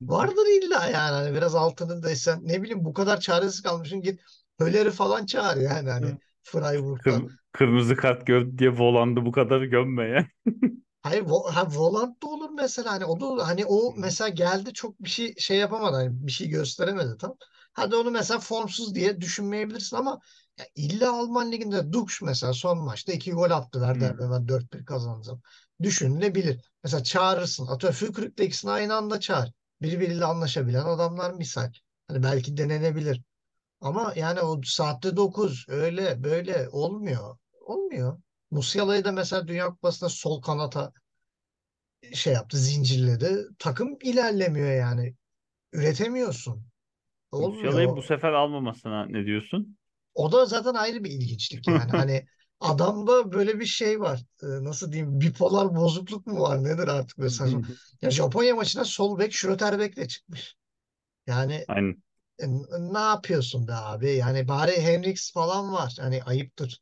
Vardır 0.00 0.46
illa 0.62 0.86
yani 0.86 1.12
hani 1.12 1.34
biraz 1.34 1.54
altını 1.54 2.02
desen 2.02 2.40
ne 2.44 2.62
bileyim 2.62 2.84
bu 2.84 2.92
kadar 2.92 3.20
çaresiz 3.20 3.62
kalmışsın 3.62 4.00
git 4.02 4.20
Höller'i 4.60 4.90
falan 4.90 5.26
çağır 5.26 5.56
yani 5.56 5.90
hani 5.90 6.18
Freiburg'dan. 6.42 7.22
Kır- 7.22 7.36
kırmızı 7.52 7.96
kart 7.96 8.26
gördü 8.26 8.58
diye 8.58 8.70
volandı 8.70 9.24
bu 9.26 9.32
kadar 9.32 9.62
gömme 9.62 10.04
ya. 10.08 10.26
Hayır 11.02 11.22
vo 11.22 11.42
ha, 11.54 11.66
volant 11.70 12.22
da 12.22 12.26
olur 12.26 12.50
mesela 12.50 12.92
hani 12.92 13.04
o 13.04 13.38
da 13.38 13.48
hani 13.48 13.66
o 13.66 13.94
mesela 13.96 14.28
geldi 14.28 14.72
çok 14.72 15.00
bir 15.04 15.08
şey 15.08 15.34
şey 15.36 15.56
yapamadı 15.58 15.96
hani 15.96 16.26
bir 16.26 16.32
şey 16.32 16.48
gösteremedi 16.48 17.16
tam. 17.18 17.36
Hadi 17.72 17.96
onu 17.96 18.10
mesela 18.10 18.40
formsuz 18.40 18.94
diye 18.94 19.20
düşünmeyebilirsin 19.20 19.96
ama 19.96 20.20
ya 20.58 20.66
illa 20.74 21.12
Alman 21.20 21.52
liginde 21.52 21.92
Dux 21.92 22.22
mesela 22.22 22.52
son 22.52 22.78
maçta 22.78 23.12
iki 23.12 23.32
gol 23.32 23.50
attı 23.50 23.78
Werder 23.78 24.10
Hmm. 24.10 24.18
Bremen 24.18 24.48
4-1 24.48 24.84
kazandı. 24.84 25.40
Düşünülebilir. 25.82 26.60
Mesela 26.84 27.02
çağırırsın. 27.04 27.66
Atıyorum 27.66 27.96
Fükrük'le 27.98 28.40
ikisini 28.40 28.70
aynı 28.70 28.94
anda 28.94 29.20
çağır. 29.20 29.52
Birbiriyle 29.82 30.24
anlaşabilen 30.24 30.84
adamlar 30.84 31.32
misal. 31.32 31.72
Hani 32.08 32.22
belki 32.22 32.56
denenebilir. 32.56 33.22
Ama 33.80 34.12
yani 34.16 34.40
o 34.40 34.60
saatte 34.64 35.16
9 35.16 35.66
öyle 35.68 36.24
böyle 36.24 36.68
olmuyor. 36.72 37.38
Olmuyor. 37.60 38.20
Musiala'yı 38.50 39.04
da 39.04 39.12
mesela 39.12 39.48
Dünya 39.48 39.68
Kupası'nda 39.68 40.08
sol 40.10 40.42
kanata 40.42 40.92
şey 42.14 42.32
yaptı, 42.32 42.56
zincirledi. 42.58 43.46
Takım 43.58 43.98
ilerlemiyor 44.02 44.70
yani. 44.72 45.14
Üretemiyorsun. 45.72 46.66
Musiala'yı 47.38 47.96
bu 47.96 48.02
Olmuyor. 48.02 48.02
sefer 48.02 48.32
almamasına 48.32 49.06
ne 49.06 49.26
diyorsun? 49.26 49.76
O 50.14 50.32
da 50.32 50.46
zaten 50.46 50.74
ayrı 50.74 51.04
bir 51.04 51.10
ilginçlik 51.10 51.68
yani. 51.68 51.92
Hani 51.92 52.26
adamda 52.60 53.32
böyle 53.32 53.60
bir 53.60 53.66
şey 53.66 54.00
var. 54.00 54.24
Ee, 54.42 54.46
nasıl 54.46 54.92
diyeyim? 54.92 55.20
Bipolar 55.20 55.76
bozukluk 55.76 56.26
mu 56.26 56.40
var? 56.40 56.64
Nedir 56.64 56.88
artık 56.88 57.18
böyle 57.18 57.30
saçma. 57.30 57.60
Ya 58.02 58.10
Japonya 58.10 58.54
maçına 58.54 58.84
sol 58.84 59.18
bek 59.18 59.34
Schlotterbeck'le 59.34 60.08
çıkmış. 60.08 60.56
Yani 61.26 61.64
Aynen. 61.68 62.02
e, 62.38 62.46
ne 62.92 62.98
yapıyorsun 62.98 63.68
be 63.68 63.74
abi? 63.74 64.12
Yani 64.12 64.48
bari 64.48 64.80
Henriks 64.80 65.32
falan 65.32 65.72
var. 65.72 65.96
Hani 66.00 66.22
ayıptır. 66.22 66.80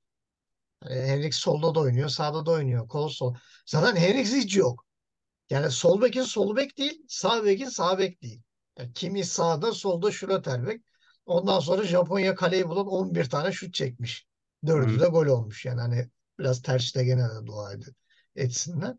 Hani 0.81 0.95
Henriks 0.95 1.39
solda 1.39 1.75
da 1.75 1.81
oynuyor, 1.81 2.09
sağda 2.09 2.47
da 2.47 2.51
oynuyor. 2.51 2.89
Kol 2.89 3.09
sol. 3.09 3.35
Zaten 3.67 3.97
Henriks 3.97 4.33
hiç 4.33 4.57
yok. 4.57 4.87
Yani 5.51 5.71
sol 5.71 6.03
bekin 6.03 6.23
sol 6.23 6.57
bek 6.57 6.79
değil, 6.79 7.03
sağ 7.09 7.45
bekin 7.45 7.69
sağ 7.69 7.99
bek 7.99 8.23
değil. 8.23 8.43
Yani 8.79 8.93
kimi 8.93 9.25
sağda, 9.25 9.73
solda 9.73 10.13
Schlotterbeck. 10.13 10.85
Ondan 11.27 11.61
sonra 11.61 11.85
Japonya 11.85 12.35
kaleyi 12.35 12.69
bulan 12.69 12.87
11 12.87 13.31
tane 13.31 13.53
şut 13.53 13.75
çekmiş. 13.75 14.27
Dördü 14.67 15.01
de 15.01 15.07
gol 15.07 15.27
olmuş. 15.27 15.65
Yani 15.65 15.81
hani 15.81 16.11
biraz 16.39 16.63
Ter 16.63 16.79
Stegen'e 16.79 17.29
de 17.29 17.47
dua 17.47 17.73
edin, 17.73 17.97
etsinler. 18.37 18.97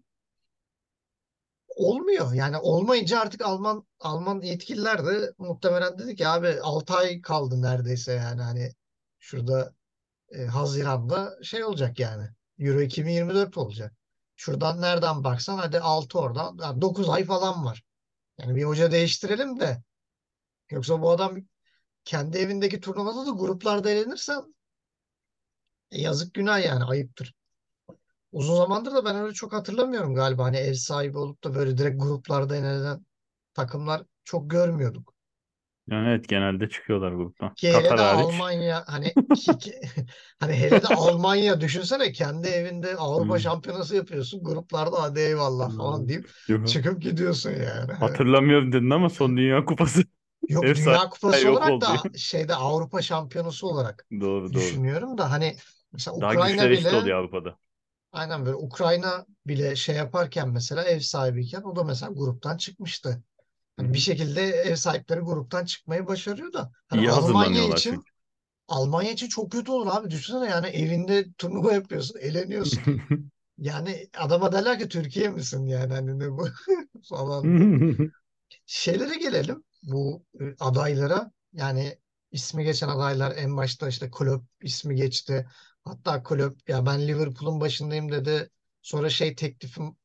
Olmuyor. 1.67 2.33
Yani 2.33 2.57
olmayınca 2.57 3.19
artık 3.19 3.41
Alman 3.41 3.87
Alman 3.99 4.41
yetkililer 4.41 5.05
de 5.05 5.33
muhtemelen 5.37 5.99
dedi 5.99 6.15
ki 6.15 6.27
abi 6.27 6.61
6 6.61 6.93
ay 6.93 7.21
kaldı 7.21 7.61
neredeyse 7.61 8.13
yani 8.13 8.41
hani 8.41 8.71
şurada 9.19 9.73
e, 10.29 10.45
Haziran'da 10.45 11.37
şey 11.43 11.63
olacak 11.63 11.99
yani. 11.99 12.29
Euro 12.59 12.81
2024 12.81 13.57
olacak. 13.57 13.93
Şuradan 14.35 14.81
nereden 14.81 15.23
baksan 15.23 15.57
hadi 15.57 15.79
6 15.79 16.19
oradan 16.19 16.57
yani 16.61 16.81
9 16.81 17.09
ay 17.09 17.25
falan 17.25 17.65
var. 17.65 17.83
Yani 18.39 18.55
bir 18.55 18.63
hoca 18.63 18.91
değiştirelim 18.91 19.59
de 19.59 19.83
yoksa 20.71 21.01
bu 21.01 21.11
adam 21.11 21.37
kendi 22.05 22.37
evindeki 22.37 22.79
turnuvada 22.81 23.25
da 23.25 23.31
gruplarda 23.31 23.89
elenirsen 23.89 24.54
e, 25.91 26.01
yazık 26.01 26.33
günah 26.33 26.65
yani 26.65 26.83
ayıptır. 26.83 27.33
Uzun 28.31 28.55
zamandır 28.57 28.91
da 28.93 29.05
ben 29.05 29.15
öyle 29.15 29.33
çok 29.33 29.53
hatırlamıyorum 29.53 30.15
galiba. 30.15 30.43
Hani 30.43 30.57
ev 30.57 30.73
sahibi 30.73 31.17
olup 31.17 31.43
da 31.43 31.55
böyle 31.55 31.77
direkt 31.77 32.01
gruplarda 32.03 32.55
elenen 32.57 33.05
takımlar 33.53 34.03
çok 34.23 34.49
görmüyorduk. 34.49 35.13
Yani 35.87 36.07
evet 36.09 36.27
genelde 36.29 36.69
çıkıyorlar 36.69 37.11
gruptan. 37.11 37.55
Ki 37.55 37.67
hele 37.69 37.95
Katar 37.95 37.97
de 37.97 38.01
hariç. 38.01 38.43
Almanya 38.43 38.83
hani 38.87 39.17
ki, 39.33 39.57
ki- 39.57 39.81
hani 40.39 40.53
hele 40.53 40.81
de 40.83 40.87
Almanya 40.87 41.61
düşünsene 41.61 42.11
kendi 42.11 42.47
evinde 42.47 42.95
Avrupa 42.95 43.39
Hmm. 43.39 43.39
Şampiyonası 43.39 43.95
yapıyorsun. 43.95 44.43
Gruplarda 44.43 45.01
hadi 45.03 45.19
eyvallah 45.19 45.71
falan 45.71 46.07
Hmm. 46.07 46.09
deyip 46.09 46.29
çıkıp 46.63 47.01
gidiyorsun 47.01 47.51
yani. 47.51 47.91
Hatırlamıyorum 47.99 48.71
dedin 48.71 48.89
ama 48.89 49.09
son 49.09 49.37
Dünya 49.37 49.65
Kupası 49.65 50.03
Yok 50.47 50.75
ev 50.75 50.75
Dünya 50.75 51.09
Kupası 51.09 51.45
sahibi 51.45 51.47
yok 51.47 51.65
olarak 51.65 51.65
oldu 51.65 51.81
da 51.81 52.09
şeyde 52.17 52.55
Avrupa 52.55 53.01
Şampiyonası 53.01 53.67
olarak 53.67 54.07
Doğru 54.21 54.53
doğru. 54.53 54.81
düşünüyorum 54.81 55.17
da 55.17 55.31
hani 55.31 55.57
mesela 55.95 56.17
Daha 56.19 56.35
Ukrayna 56.35 56.35
güçler 56.35 56.69
eşit 56.69 56.93
bile 56.93 56.93
oluyor 56.93 57.17
Avrupa'da. 57.17 57.59
aynen 58.11 58.45
böyle 58.45 58.55
Ukrayna 58.55 59.25
bile 59.47 59.75
şey 59.75 59.95
yaparken 59.95 60.49
mesela 60.49 60.83
ev 60.83 60.99
sahibiyken 60.99 61.61
o 61.61 61.75
da 61.75 61.83
mesela 61.83 62.11
gruptan 62.13 62.57
çıkmıştı. 62.57 63.23
Hı 63.79 63.81
Hani 63.81 63.93
bir 63.93 63.99
hı. 63.99 63.99
şekilde 63.99 64.41
ev 64.43 64.75
sahipleri 64.75 65.19
gruptan 65.21 65.65
çıkmayı 65.65 66.07
başarıyor 66.07 66.53
da 66.53 66.71
hani 66.89 67.01
İyi 67.01 67.09
Almanya 67.09 67.63
hazırlanıyorlar 67.63 67.81
için 67.81 68.03
çünkü. 68.03 68.11
Almanya 68.69 69.11
için 69.11 69.29
çok 69.29 69.51
kötü 69.53 69.71
olur 69.71 69.87
abi. 69.91 70.11
Düşünsene 70.11 70.51
yani 70.51 70.67
evinde 70.67 71.33
turnuva 71.33 71.73
yapıyorsun, 71.73 72.19
eleniyorsun. 72.19 72.85
Yani 73.59 74.09
adama 74.17 74.51
derler 74.53 74.79
ki 74.79 74.89
Türkiye 74.89 75.29
misin 75.29 75.67
yani 75.67 75.93
hani 75.93 76.19
ne 76.19 76.31
bu 76.31 76.47
falan 77.09 77.57
diye. 77.57 77.69
Şeylere 78.65 79.15
gelelim 79.17 79.63
bu 79.83 80.25
e, 80.41 80.43
adaylara. 80.59 81.31
Yani 81.53 81.99
ismi 82.31 82.63
geçen 82.63 82.87
adaylar 82.89 83.33
en 83.37 83.57
başta 83.57 83.87
işte 83.87 84.09
Klopp 84.11 84.45
ismi 84.61 84.95
geçti. 84.95 85.47
Hatta 85.85 86.23
Klopp 86.23 86.69
ya 86.69 86.85
ben 86.85 87.07
Liverpool'un 87.07 87.61
başındayım 87.61 88.11
dedi. 88.11 88.49
Sonra 88.81 89.09
şey 89.09 89.35
teklifim 89.35 89.95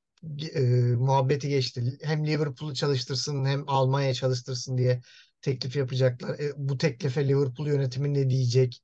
e, 0.54 0.60
muhabbeti 0.96 1.48
geçti. 1.48 1.98
Hem 2.02 2.26
Liverpool'u 2.26 2.74
çalıştırsın 2.74 3.44
hem 3.44 3.64
Almanya 3.68 4.14
çalıştırsın 4.14 4.78
diye 4.78 5.00
teklif 5.40 5.76
yapacaklar. 5.76 6.38
E, 6.38 6.52
bu 6.56 6.78
teklife 6.78 7.28
Liverpool 7.28 7.66
yönetimi 7.68 8.14
ne 8.14 8.30
diyecek? 8.30 8.82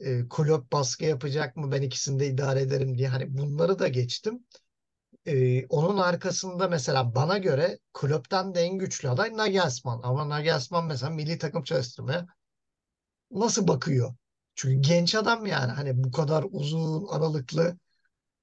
E, 0.00 0.28
Klopp 0.30 0.72
baskı 0.72 1.04
yapacak 1.04 1.56
mı? 1.56 1.72
Ben 1.72 1.82
ikisini 1.82 2.20
de 2.20 2.28
idare 2.28 2.60
ederim 2.60 2.98
diye. 2.98 3.08
Hani 3.08 3.38
bunları 3.38 3.78
da 3.78 3.88
geçtim. 3.88 4.46
Ee, 5.26 5.66
onun 5.66 5.98
arkasında 5.98 6.68
mesela 6.68 7.14
bana 7.14 7.38
göre 7.38 7.78
Klopp'tan 7.92 8.54
da 8.54 8.60
en 8.60 8.78
güçlü 8.78 9.08
aday 9.08 9.36
Nagelsmann. 9.36 10.00
Ama 10.02 10.28
Nagelsmann 10.28 10.86
mesela 10.86 11.10
milli 11.10 11.38
takım 11.38 11.62
çalıştırmaya 11.62 12.26
nasıl 13.30 13.68
bakıyor? 13.68 14.14
Çünkü 14.60 14.88
genç 14.88 15.14
adam 15.14 15.46
yani 15.46 15.72
hani 15.72 16.04
bu 16.04 16.12
kadar 16.12 16.44
uzun 16.50 17.06
aralıklı 17.08 17.78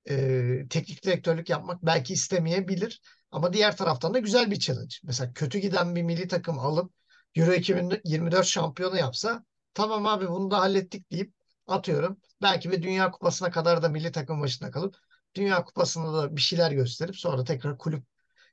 e, 0.10 0.68
teknik 0.70 1.04
direktörlük 1.06 1.50
yapmak 1.50 1.86
belki 1.86 2.14
istemeyebilir. 2.14 3.02
Ama 3.32 3.54
diğer 3.54 3.78
taraftan 3.78 4.14
da 4.14 4.20
güzel 4.20 4.52
bir 4.52 4.60
challenge. 4.60 4.96
Mesela 5.04 5.34
kötü 5.34 5.60
giden 5.60 5.96
bir 5.96 6.04
milli 6.04 6.28
takım 6.28 6.60
alıp 6.60 6.94
Euro 7.36 7.54
2024 7.54 8.46
şampiyonu 8.46 8.98
yapsa 8.98 9.46
tamam 9.74 10.08
abi 10.08 10.28
bunu 10.30 10.52
da 10.52 10.60
hallettik 10.60 11.12
deyip 11.12 11.34
atıyorum. 11.68 12.18
Belki 12.42 12.72
bir 12.72 12.84
Dünya 12.84 13.12
Kupası'na 13.12 13.52
kadar 13.52 13.84
da 13.84 13.90
milli 13.90 14.12
takım 14.12 14.42
başında 14.42 14.72
kalıp 14.72 14.98
Dünya 15.36 15.66
Kupası'nda 15.66 16.14
da 16.14 16.36
bir 16.36 16.42
şeyler 16.42 16.72
gösterip 16.72 17.18
sonra 17.18 17.44
tekrar 17.44 17.78
kulüp 17.78 18.04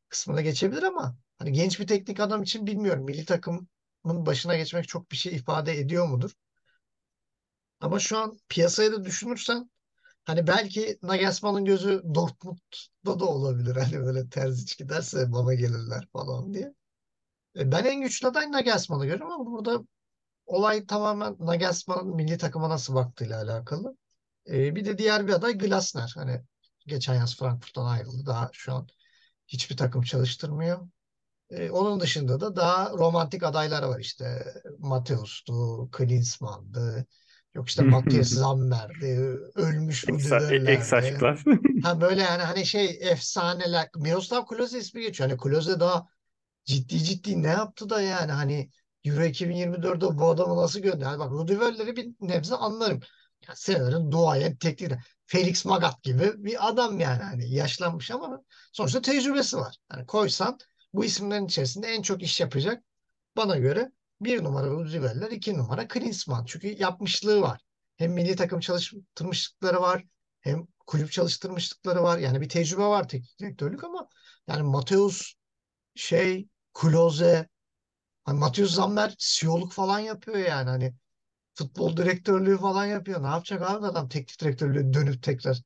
kısmına 0.09 0.41
geçebilir 0.43 0.83
ama 0.83 1.17
hani 1.39 1.53
genç 1.53 1.81
bir 1.81 1.87
teknik 1.87 2.21
adam 2.21 2.43
için 2.43 2.67
bilmiyorum. 2.67 3.05
Milli 3.05 3.25
takımın 3.25 3.69
başına 4.05 4.57
geçmek 4.57 4.89
çok 4.89 5.11
bir 5.13 5.17
şey 5.17 5.37
ifade 5.37 5.79
ediyor 5.79 6.09
mudur? 6.09 6.33
Ama 7.85 7.99
şu 7.99 8.19
an 8.19 8.39
piyasayı 8.49 8.93
da 8.93 9.05
düşünürsen 9.05 9.71
Hani 10.25 10.47
belki 10.47 10.99
Nagelsmann'ın 11.03 11.65
gözü 11.65 12.03
Dortmund'da 12.15 13.21
da 13.21 13.25
olabilir. 13.25 13.77
Hani 13.81 14.07
böyle 14.07 14.29
Terzic 14.29 14.75
giderse 14.79 15.33
bana 15.33 15.55
gelirler 15.55 16.09
falan 16.13 16.55
diye. 16.55 16.75
E, 17.59 17.73
ben 17.73 17.85
en 17.85 18.01
güçlü 18.01 18.29
aday 18.29 18.53
Nagelsmann'ı 18.53 19.07
görüyorum 19.07 19.33
ama 19.33 19.47
burada 19.47 19.81
olay 20.47 20.87
tamamen 20.87 21.37
Nagelsmann'ın 21.41 22.17
milli 22.17 22.39
takıma 22.39 22.71
nasıl 22.71 22.95
baktığıyla 22.95 23.43
alakalı. 23.43 23.97
E, 24.49 24.77
bir 24.77 24.85
de 24.85 24.99
diğer 24.99 25.29
bir 25.29 25.33
aday 25.33 25.59
Glasner. 25.59 26.13
Hani 26.17 26.43
geçen 26.87 27.15
yaz 27.15 27.37
Frankfurt'tan 27.37 27.87
ayrıldı. 27.87 28.27
Daha 28.27 28.51
şu 28.53 28.75
an 28.75 28.89
hiçbir 29.49 29.77
takım 29.77 30.03
çalıştırmıyor. 30.03 30.89
E, 31.51 31.71
onun 31.71 32.01
dışında 32.01 32.41
da 32.41 32.57
daha 32.57 32.91
romantik 32.91 33.43
adaylar 33.43 33.83
var 33.83 34.01
işte. 34.01 34.55
Mateus'tu, 34.79 35.89
Klinsmann'dı. 35.93 37.07
Yok 37.55 37.69
işte 37.69 37.83
Matthias 37.83 38.29
Zammer'di, 38.29 39.39
ölmüş 39.55 40.05
Ex, 40.09 40.33
Rudi 40.33 40.63
ex 40.67 40.93
Völler'di. 40.93 40.93
aşklar. 40.93 41.45
Ha 41.83 42.01
böyle 42.01 42.23
yani 42.23 42.43
hani 42.43 42.67
şey 42.67 42.99
efsaneler. 43.01 43.89
Miroslav 43.97 44.47
Klose 44.47 44.79
ismi 44.79 45.01
geçiyor. 45.03 45.31
Hani 45.31 45.39
Klose 45.41 45.81
daha 45.81 46.09
ciddi 46.65 46.99
ciddi 47.05 47.43
ne 47.43 47.49
yaptı 47.49 47.91
da 47.91 48.01
yani 48.01 48.33
hani 48.33 48.71
Euro 49.05 49.25
2024'de 49.25 50.19
bu 50.19 50.29
adamı 50.29 50.57
nasıl 50.57 50.81
gönderdi? 50.81 51.05
Yani 51.05 51.19
bak 51.19 51.31
Rudi 51.31 51.61
Völler'i 51.61 51.97
bir 51.97 52.09
nebze 52.21 52.55
anlarım. 52.55 53.01
Ya 53.49 53.57
senelerin 53.57 54.11
duayen 54.11 54.57
teknik 54.57 54.93
Felix 55.27 55.65
Magath 55.65 56.03
gibi 56.03 56.45
bir 56.45 56.69
adam 56.69 57.01
yani 57.01 57.23
hani 57.23 57.55
yaşlanmış 57.55 58.11
ama 58.11 58.43
sonuçta 58.73 59.03
tecrübesi 59.03 59.57
var. 59.57 59.77
Hani 59.89 60.07
koysan 60.07 60.59
bu 60.93 61.05
isimlerin 61.05 61.47
içerisinde 61.47 61.87
en 61.87 62.03
çok 62.03 62.23
iş 62.23 62.41
yapacak 62.41 62.85
bana 63.37 63.57
göre 63.57 63.93
bir 64.21 64.45
numara 64.45 64.67
Rudi 64.71 65.03
Völler, 65.03 65.31
iki 65.31 65.59
numara 65.59 65.89
Klinsmann. 65.89 66.45
Çünkü 66.45 66.69
yapmışlığı 66.83 67.41
var. 67.41 67.61
Hem 67.97 68.13
milli 68.13 68.37
takım 68.37 68.61
çalıştırmışlıkları 68.61 69.81
var 69.83 70.05
hem 70.41 70.67
kulüp 70.87 71.13
çalıştırmışlıkları 71.13 72.03
var. 72.03 72.19
Yani 72.19 72.41
bir 72.41 72.49
tecrübe 72.49 72.83
var 72.83 73.09
teknik 73.09 73.41
direktörlük 73.41 73.85
ama 73.85 74.09
yani 74.49 74.63
Mateus 74.63 75.35
şey 75.97 76.49
Klose 76.75 77.49
hani 78.25 78.39
Matheus 78.39 78.75
Zammer 78.75 79.15
CEO'luk 79.19 79.73
falan 79.73 79.99
yapıyor 79.99 80.39
yani 80.39 80.71
hani 80.71 80.95
futbol 81.55 81.99
direktörlüğü 81.99 82.59
falan 82.59 82.87
yapıyor. 82.87 83.23
Ne 83.23 83.29
yapacak 83.29 83.63
abi 83.71 83.87
adam 83.87 84.09
teknik 84.11 84.41
direktörlüğü 84.43 84.93
dönüp 84.95 85.23
tekrar 85.23 85.63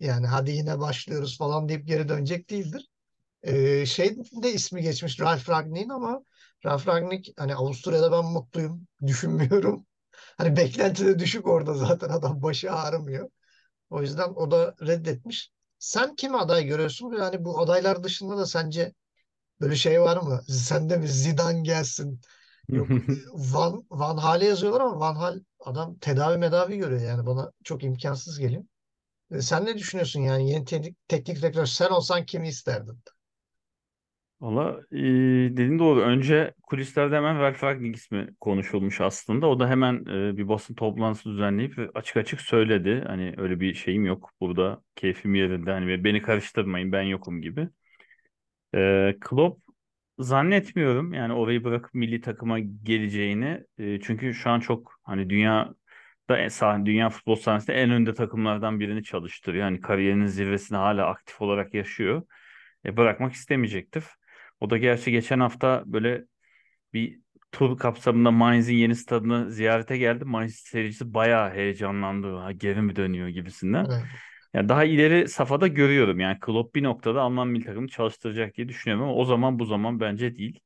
yani 0.00 0.28
hadi 0.28 0.50
yine 0.52 0.80
başlıyoruz 0.80 1.38
falan 1.38 1.70
deyip 1.70 1.88
geri 1.88 2.08
dönecek 2.10 2.50
değildir. 2.50 2.88
Ee, 3.42 3.86
şey 3.86 4.16
de 4.42 4.52
ismi 4.52 4.82
geçmiş 4.82 5.20
Ralf 5.20 5.48
Rangnick'in 5.50 5.88
ama 5.88 6.22
Ralf 6.66 6.88
Rangnick 6.88 7.32
hani 7.38 7.54
Avusturya'da 7.54 8.12
ben 8.12 8.24
mutluyum 8.24 8.86
düşünmüyorum. 9.06 9.86
Hani 10.38 10.56
beklenti 10.56 11.06
de 11.06 11.18
düşük 11.18 11.46
orada 11.48 11.74
zaten 11.74 12.08
adam 12.08 12.42
başı 12.42 12.72
ağrımıyor. 12.72 13.30
O 13.90 14.02
yüzden 14.02 14.28
o 14.28 14.50
da 14.50 14.74
reddetmiş. 14.82 15.52
Sen 15.78 16.16
kimi 16.16 16.38
aday 16.38 16.66
görüyorsun? 16.66 17.12
Yani 17.12 17.44
bu 17.44 17.60
adaylar 17.60 18.04
dışında 18.04 18.36
da 18.38 18.46
sence 18.46 18.94
Böyle 19.60 19.76
şey 19.76 20.00
var 20.00 20.16
mı? 20.16 20.42
Sen 20.48 20.90
de 20.90 20.96
mi 20.96 21.08
Zidane 21.08 21.62
gelsin? 21.62 22.20
Yok 22.68 22.92
Van, 23.34 23.86
Van 23.90 24.16
Hal'e 24.16 24.44
yazıyorlar 24.44 24.80
ama 24.80 25.00
Van 25.00 25.14
Hal 25.14 25.40
adam 25.60 25.98
tedavi 25.98 26.38
medavi 26.38 26.76
görüyor 26.78 27.00
yani 27.02 27.26
bana 27.26 27.52
çok 27.64 27.84
imkansız 27.84 28.38
geliyor. 28.38 28.64
E, 29.32 29.42
Sen 29.42 29.66
ne 29.66 29.78
düşünüyorsun 29.78 30.20
yani 30.20 30.50
yeni 30.50 30.64
teknik 31.08 31.36
direktör 31.36 31.66
sen 31.66 31.90
olsan 31.90 32.26
kimi 32.26 32.48
isterdin? 32.48 33.02
Valla 34.42 34.80
e, 34.92 34.96
dediğin 35.56 35.78
doğru. 35.78 36.00
Önce 36.00 36.54
kulislerde 36.62 37.16
hemen 37.16 37.40
Verfragning 37.40 37.96
ismi 37.96 38.28
konuşulmuş 38.40 39.00
aslında. 39.00 39.46
O 39.46 39.60
da 39.60 39.68
hemen 39.68 39.94
e, 40.06 40.36
bir 40.36 40.48
basın 40.48 40.74
toplantısı 40.74 41.30
düzenleyip 41.30 41.90
açık 41.94 42.16
açık 42.16 42.40
söyledi. 42.40 43.04
Hani 43.06 43.34
öyle 43.36 43.60
bir 43.60 43.74
şeyim 43.74 44.04
yok. 44.06 44.30
Burada 44.40 44.82
keyfim 44.96 45.34
yerinde. 45.34 45.70
Hani 45.72 46.04
beni 46.04 46.22
karıştırmayın 46.22 46.92
ben 46.92 47.02
yokum 47.02 47.42
gibi. 47.42 47.68
E, 48.74 49.14
Klopp 49.20 49.62
zannetmiyorum 50.18 51.14
yani 51.14 51.32
orayı 51.32 51.64
bırakıp 51.64 51.94
milli 51.94 52.20
takıma 52.20 52.58
geleceğini. 52.58 53.64
E, 53.78 54.00
çünkü 54.00 54.34
şu 54.34 54.50
an 54.50 54.60
çok 54.60 55.00
hani 55.04 55.30
dünya 55.30 55.74
da 56.30 56.38
e, 56.38 56.48
dünya 56.86 57.10
futbol 57.10 57.34
sahnesinde 57.36 57.76
en 57.76 57.90
önde 57.90 58.14
takımlardan 58.14 58.80
birini 58.80 59.04
çalıştırıyor. 59.04 59.64
Yani 59.64 59.80
kariyerinin 59.80 60.26
zirvesini 60.26 60.78
hala 60.78 61.06
aktif 61.06 61.40
olarak 61.42 61.74
yaşıyor. 61.74 62.22
E, 62.86 62.96
bırakmak 62.96 63.32
istemeyecektir. 63.32 64.04
O 64.62 64.70
da 64.70 64.78
gerçi 64.78 65.10
geçen 65.10 65.40
hafta 65.40 65.82
böyle 65.86 66.24
bir 66.92 67.20
tur 67.52 67.78
kapsamında 67.78 68.30
Mainz'in 68.30 68.74
yeni 68.74 68.96
stadını 68.96 69.52
ziyarete 69.52 69.98
geldi. 69.98 70.24
Mainz 70.24 70.54
seyircisi 70.54 71.14
bayağı 71.14 71.50
heyecanlandı. 71.50 72.36
Ha, 72.36 72.52
geri 72.52 72.82
mi 72.82 72.96
dönüyor 72.96 73.28
gibisinden. 73.28 73.86
Evet. 73.90 74.04
Yani 74.54 74.68
daha 74.68 74.84
ileri 74.84 75.28
safhada 75.28 75.66
görüyorum. 75.66 76.20
Yani 76.20 76.40
Klopp 76.40 76.74
bir 76.74 76.82
noktada 76.82 77.20
Alman 77.22 77.48
milli 77.48 77.64
takımını 77.64 77.88
çalıştıracak 77.88 78.56
diye 78.56 78.68
düşünüyorum 78.68 79.04
ama 79.04 79.14
o 79.14 79.24
zaman 79.24 79.58
bu 79.58 79.64
zaman 79.64 80.00
bence 80.00 80.36
değil. 80.36 80.60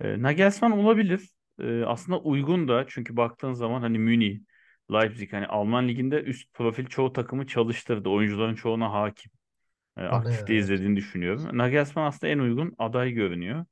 E, 0.00 0.22
Nagelsmann 0.22 0.72
olabilir. 0.72 1.28
E, 1.60 1.84
aslında 1.84 2.18
uygun 2.18 2.68
da 2.68 2.84
çünkü 2.88 3.16
baktığın 3.16 3.52
zaman 3.52 3.80
hani 3.80 3.98
Münih, 3.98 4.40
Leipzig 4.92 5.32
hani 5.32 5.46
Alman 5.46 5.88
liginde 5.88 6.22
üst 6.22 6.54
profil 6.54 6.86
çoğu 6.86 7.12
takımı 7.12 7.46
çalıştırdı. 7.46 8.08
Oyuncuların 8.08 8.54
çoğuna 8.54 8.92
hakim. 8.92 9.32
E, 10.00 10.04
Tanıyor 10.06 10.34
aktifte 10.34 10.54
evet. 10.54 10.54
izlediğini 10.54 10.96
düşünüyorum. 10.96 11.58
Nagelsmann 11.58 12.06
aslında 12.06 12.32
en 12.32 12.38
uygun 12.38 12.74
aday 12.78 13.12
görünüyor. 13.12 13.64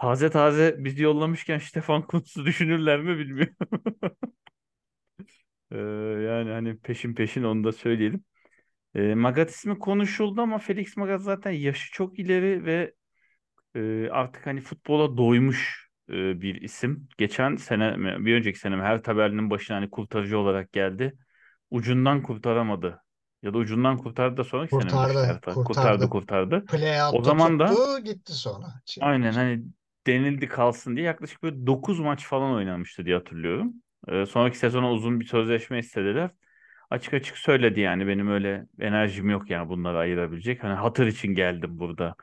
Taze 0.00 0.30
taze 0.30 0.76
bizi 0.78 1.02
yollamışken 1.02 1.58
Stefan 1.60 2.02
Kuntz'u 2.06 2.46
düşünürler 2.46 3.00
mi 3.00 3.18
bilmiyorum. 3.18 3.56
E, 5.72 5.76
yani 6.28 6.50
hani 6.50 6.78
peşin 6.78 7.14
peşin 7.14 7.42
onu 7.42 7.64
da 7.64 7.72
söyleyelim. 7.72 8.24
E, 8.96 9.16
Magath 9.16 9.50
ismi 9.50 9.80
konuşuldu 9.80 10.42
ama 10.42 10.58
Felix 10.58 10.98
Magath 10.98 11.22
zaten 11.22 11.52
yaşı 11.52 11.92
çok 11.92 12.20
ileri 12.20 12.66
ve 12.66 12.94
e, 13.76 14.10
artık 14.10 14.46
hani 14.48 14.62
futbola 14.62 15.18
doymuş 15.18 15.90
e, 16.10 16.42
bir 16.42 16.62
isim. 16.62 17.08
Geçen 17.18 17.56
sene 17.56 17.98
bir 18.26 18.36
önceki 18.36 18.60
sene 18.60 18.76
her 18.76 19.04
tabelinin 19.04 19.50
başına 19.50 19.78
hani 19.78 19.90
kurtarıcı 19.90 20.38
olarak 20.38 20.72
geldi. 20.72 21.14
Ucundan 21.70 22.22
kurtaramadı. 22.22 23.01
Ya 23.42 23.54
da 23.54 23.58
ucundan 23.58 23.98
kurtardı 23.98 24.36
da 24.36 24.44
sonraki 24.44 24.74
sene 24.74 24.92
mi 24.92 25.02
düştü 25.02 25.26
her 25.26 25.40
Kurtardı? 25.40 25.64
Kurtardı 25.64 26.08
kurtardı. 26.08 26.08
kurtardı. 26.08 26.64
O 27.10 27.22
Playout'ta 27.22 27.22
zaman 27.22 27.58
da 27.58 27.82
tuttu 27.82 27.98
gitti 28.04 28.32
sonra. 28.32 28.82
Şey 28.86 29.04
aynen 29.04 29.34
hani 29.34 29.64
denildi 30.06 30.48
kalsın 30.48 30.96
diye 30.96 31.06
yaklaşık 31.06 31.42
böyle 31.42 31.66
9 31.66 32.00
maç 32.00 32.26
falan 32.26 32.52
oynamıştı 32.54 33.04
diye 33.04 33.16
hatırlıyorum. 33.16 33.74
E, 34.08 34.26
sonraki 34.26 34.58
sezona 34.58 34.92
uzun 34.92 35.20
bir 35.20 35.24
sözleşme 35.24 35.78
istediler. 35.78 36.30
Açık 36.90 37.14
açık 37.14 37.38
söyledi 37.38 37.80
yani 37.80 38.06
benim 38.06 38.28
öyle 38.28 38.66
enerjim 38.80 39.30
yok 39.30 39.50
yani 39.50 39.68
bunları 39.68 39.98
ayırabilecek. 39.98 40.64
Hani 40.64 40.74
hatır 40.74 41.06
için 41.06 41.28
geldim 41.34 41.78
burada 41.78 42.14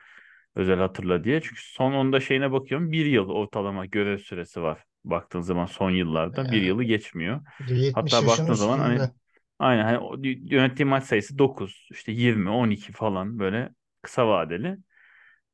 özel 0.56 0.78
hatırla 0.78 1.24
diye. 1.24 1.40
Çünkü 1.40 1.62
son 1.72 1.92
onda 1.92 2.20
şeyine 2.20 2.52
bakıyorum 2.52 2.92
bir 2.92 3.06
yıl 3.06 3.28
ortalama 3.30 3.86
görev 3.86 4.18
süresi 4.18 4.62
var. 4.62 4.84
Baktığın 5.04 5.40
zaman 5.40 5.66
son 5.66 5.90
yıllarda 5.90 6.50
bir 6.50 6.62
yılı 6.62 6.84
geçmiyor. 6.84 7.40
bir 7.60 7.66
de 7.68 7.74
70 7.74 7.96
Hatta 8.00 8.22
yaşın 8.22 8.26
baktığın 8.26 8.56
zaman 8.56 8.78
hani 8.78 9.00
üstünde. 9.00 9.14
Aynen 9.60 9.84
hani 9.84 10.28
yönettiği 10.54 10.86
maç 10.86 11.04
sayısı 11.04 11.38
9 11.38 11.88
işte 11.90 12.12
20 12.12 12.50
12 12.50 12.92
falan 12.92 13.38
böyle 13.38 13.70
kısa 14.02 14.28
vadeli. 14.28 14.78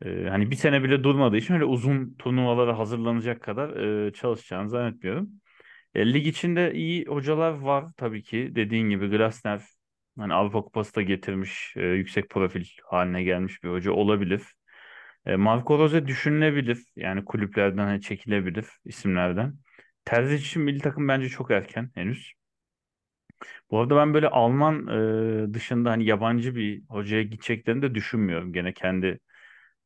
Ee, 0.04 0.26
hani 0.30 0.50
bir 0.50 0.56
sene 0.56 0.84
bile 0.84 1.04
durmadığı 1.04 1.36
için 1.36 1.54
öyle 1.54 1.64
uzun 1.64 2.14
turnuvalara 2.18 2.78
hazırlanacak 2.78 3.42
kadar 3.42 3.76
e, 4.08 4.12
çalışacağını 4.12 4.70
zannetmiyorum. 4.70 5.30
E, 5.94 6.14
lig 6.14 6.26
içinde 6.26 6.74
iyi 6.74 7.06
hocalar 7.06 7.52
var 7.52 7.86
tabii 7.96 8.22
ki. 8.22 8.52
Dediğin 8.56 8.90
gibi 8.90 9.08
Glasner 9.10 9.62
hani 10.18 10.34
Avrupa 10.34 10.62
Kupası 10.62 10.94
da 10.94 11.02
getirmiş, 11.02 11.74
e, 11.76 11.82
yüksek 11.86 12.30
profil 12.30 12.66
haline 12.84 13.22
gelmiş 13.24 13.64
bir 13.64 13.70
hoca 13.70 13.92
olabilir. 13.92 14.42
E, 15.26 15.36
Marco 15.36 15.78
Rose 15.78 16.06
düşünülebilir. 16.06 16.78
Yani 16.96 17.24
kulüplerden 17.24 17.84
hani 17.86 18.02
çekilebilir 18.02 18.66
isimlerden. 18.84 19.54
Terzic 20.04 20.36
için 20.42 20.62
milli 20.62 20.78
takım 20.80 21.08
bence 21.08 21.28
çok 21.28 21.50
erken 21.50 21.90
henüz. 21.94 22.32
Bu 23.70 23.80
arada 23.80 23.96
ben 23.96 24.14
böyle 24.14 24.28
Alman 24.28 24.86
e, 25.50 25.54
dışında 25.54 25.90
hani 25.90 26.04
yabancı 26.04 26.56
bir 26.56 26.82
hocaya 26.88 27.22
gideceklerini 27.22 27.82
de 27.82 27.94
düşünmüyorum. 27.94 28.52
Gene 28.52 28.72
kendi 28.74 29.06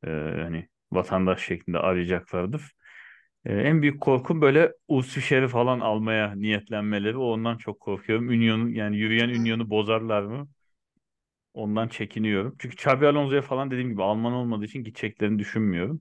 e, 0.06 0.10
hani 0.42 0.68
vatandaş 0.92 1.44
şeklinde 1.46 1.78
arayacaklardır. 1.78 2.72
Ee, 3.44 3.54
en 3.54 3.82
büyük 3.82 4.00
korkum 4.00 4.40
böyle 4.42 4.72
Ulsfischer'i 4.88 5.48
falan 5.48 5.80
almaya 5.80 6.34
niyetlenmeleri. 6.34 7.16
Ondan 7.16 7.56
çok 7.56 7.80
korkuyorum. 7.80 8.28
Union'u 8.28 8.70
yani 8.70 8.96
yürüyen 8.98 9.28
Union'u 9.28 9.70
bozarlar 9.70 10.22
mı? 10.22 10.48
Ondan 11.54 11.88
çekiniyorum. 11.88 12.56
Çünkü 12.58 12.74
Xabi 12.76 13.06
Alonso'ya 13.06 13.42
falan 13.42 13.70
dediğim 13.70 13.90
gibi 13.90 14.02
Alman 14.02 14.32
olmadığı 14.32 14.64
için 14.64 14.84
gideceklerini 14.84 15.38
düşünmüyorum. 15.38 16.00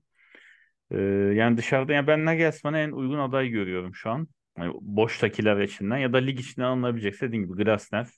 Ee, 0.92 0.98
yani 1.36 1.56
dışarıda 1.56 1.92
yani 1.92 2.06
ben 2.06 2.24
Nagelsmann'ı 2.24 2.78
en 2.78 2.92
uygun 2.92 3.18
aday 3.18 3.48
görüyorum 3.48 3.94
şu 3.94 4.10
an. 4.10 4.28
Yani 4.60 4.74
boştakiler 4.80 5.60
içinden 5.62 5.98
ya 5.98 6.12
da 6.12 6.18
lig 6.18 6.40
içinden 6.40 6.66
alınabilecekse 6.66 7.28
dediğim 7.28 7.44
gibi 7.48 7.64
Glasner. 7.64 8.08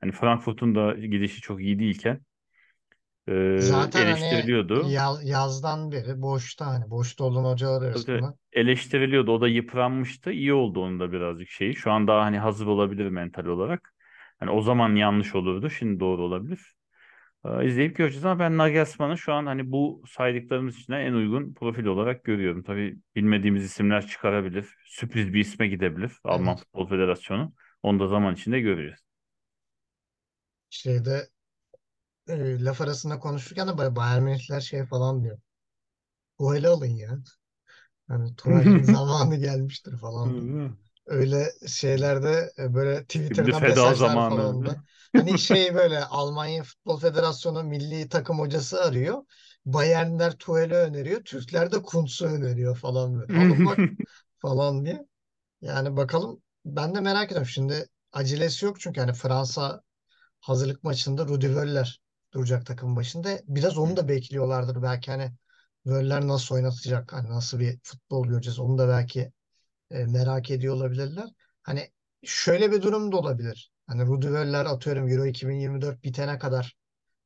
Hani 0.00 0.12
Frankfurt'un 0.12 0.74
da 0.74 0.94
gidişi 0.94 1.40
çok 1.40 1.60
iyi 1.62 1.78
değilken 1.78 2.20
e, 3.28 3.32
Zaten 3.56 4.06
hani 4.06 4.52
eleştiriliyordu. 4.74 4.94
ya- 4.94 5.18
yazdan 5.22 5.92
beri 5.92 6.22
boşta 6.22 6.66
hani 6.66 6.90
boşta 6.90 7.24
olan 7.24 7.52
hocalar 7.52 7.82
arasında. 7.82 8.36
eleştiriliyordu. 8.52 9.32
O 9.32 9.40
da 9.40 9.48
yıpranmıştı. 9.48 10.32
İyi 10.32 10.52
oldu 10.54 10.80
onun 10.80 11.00
da 11.00 11.12
birazcık 11.12 11.48
şeyi. 11.48 11.74
Şu 11.74 11.92
an 11.92 12.06
daha 12.08 12.24
hani 12.24 12.38
hazır 12.38 12.66
olabilir 12.66 13.08
mental 13.08 13.46
olarak. 13.46 13.94
Hani 14.38 14.50
o 14.50 14.60
zaman 14.62 14.96
yanlış 14.96 15.34
olurdu. 15.34 15.70
Şimdi 15.70 16.00
doğru 16.00 16.22
olabilir. 16.22 16.74
Ee, 17.44 17.66
izleyip 17.66 17.96
göreceğiz 17.96 18.24
ama 18.24 18.38
ben 18.40 18.58
Nagelsmann'ı 18.58 19.18
şu 19.18 19.32
an 19.32 19.46
hani 19.46 19.72
bu 19.72 20.02
saydıklarımız 20.08 20.78
içinde 20.78 20.96
en 20.96 21.12
uygun 21.12 21.54
profil 21.54 21.84
olarak 21.84 22.24
görüyorum. 22.24 22.62
Tabii 22.62 22.98
bilmediğimiz 23.16 23.64
isimler 23.64 24.06
çıkarabilir. 24.06 24.74
Sürpriz 24.86 25.34
bir 25.34 25.40
isme 25.40 25.68
gidebilir. 25.68 26.12
Alman. 26.24 26.56
Futbol 26.56 26.86
Federasyonu. 26.88 27.52
Onu 27.82 28.00
da 28.00 28.08
zaman 28.08 28.34
içinde 28.34 28.60
göreceğiz. 28.60 28.98
Şeyde 30.70 31.28
e, 32.28 32.64
laf 32.64 32.80
arasında 32.80 33.18
konuşurken 33.18 33.68
de 33.68 33.78
Bay- 33.78 33.96
Bayern 33.96 34.22
Münihler 34.22 34.60
şey 34.60 34.86
falan 34.86 35.24
diyor. 35.24 35.38
Ele 36.40 36.68
alın 36.68 36.86
ya. 36.86 37.18
Hani 38.08 38.36
Tuval'in 38.36 38.82
zamanı 38.82 39.36
gelmiştir 39.36 39.96
falan. 39.98 40.38
Öyle 41.06 41.50
şeylerde 41.68 42.52
e, 42.58 42.74
böyle 42.74 43.02
Şimdi 43.32 43.52
Twitter'dan 43.52 43.64
feda 43.64 43.94
mesajlar 43.94 43.94
zamanı. 43.94 44.24
falan 44.28 44.66
da. 44.66 44.82
Hani 45.14 45.38
şey 45.38 45.74
böyle 45.74 46.04
Almanya 46.04 46.62
Futbol 46.62 46.98
Federasyonu 47.00 47.62
milli 47.64 48.08
takım 48.08 48.38
hocası 48.38 48.82
arıyor. 48.84 49.24
Bayernler 49.66 50.32
Tuhel'i 50.38 50.74
öneriyor. 50.74 51.24
Türkler 51.24 51.72
de 51.72 51.82
Kuntz'u 51.82 52.26
öneriyor 52.26 52.76
falan 52.76 53.20
böyle. 53.20 53.32
Alın 53.32 53.64
bak 53.64 53.80
falan 54.38 54.84
diye. 54.84 55.06
Yani 55.62 55.96
bakalım 55.96 56.42
ben 56.64 56.94
de 56.94 57.00
merak 57.00 57.26
ediyorum. 57.26 57.48
Şimdi 57.48 57.86
acelesi 58.12 58.64
yok 58.66 58.80
çünkü 58.80 59.00
hani 59.00 59.12
Fransa 59.12 59.82
hazırlık 60.40 60.84
maçında 60.84 61.26
Rudi 61.28 61.56
Völler 61.56 62.00
duracak 62.34 62.66
takım 62.66 62.96
başında. 62.96 63.38
Biraz 63.46 63.78
onu 63.78 63.96
da 63.96 64.08
bekliyorlardır 64.08 64.82
belki 64.82 65.10
hani 65.10 65.32
Völler 65.86 66.28
nasıl 66.28 66.54
oynatacak, 66.54 67.12
hani 67.12 67.30
nasıl 67.30 67.60
bir 67.60 67.78
futbol 67.82 68.26
göreceğiz 68.26 68.58
onu 68.58 68.78
da 68.78 68.88
belki 68.88 69.32
e, 69.90 70.04
merak 70.04 70.50
ediyor 70.50 70.74
olabilirler. 70.74 71.28
Hani 71.62 71.90
şöyle 72.24 72.72
bir 72.72 72.82
durum 72.82 73.12
da 73.12 73.16
olabilir. 73.16 73.72
Hani 73.86 74.06
Rudi 74.06 74.32
Völler 74.32 74.64
atıyorum 74.64 75.08
Euro 75.08 75.26
2024 75.26 76.04
bitene 76.04 76.38
kadar 76.38 76.76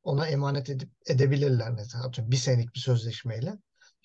ona 0.03 0.27
emanet 0.27 0.69
edip 0.69 0.89
edebilirler 1.07 1.71
mesela 1.71 2.03
atıyorum 2.03 2.31
bir 2.31 2.37
senelik 2.37 2.75
bir 2.75 2.79
sözleşmeyle. 2.79 3.53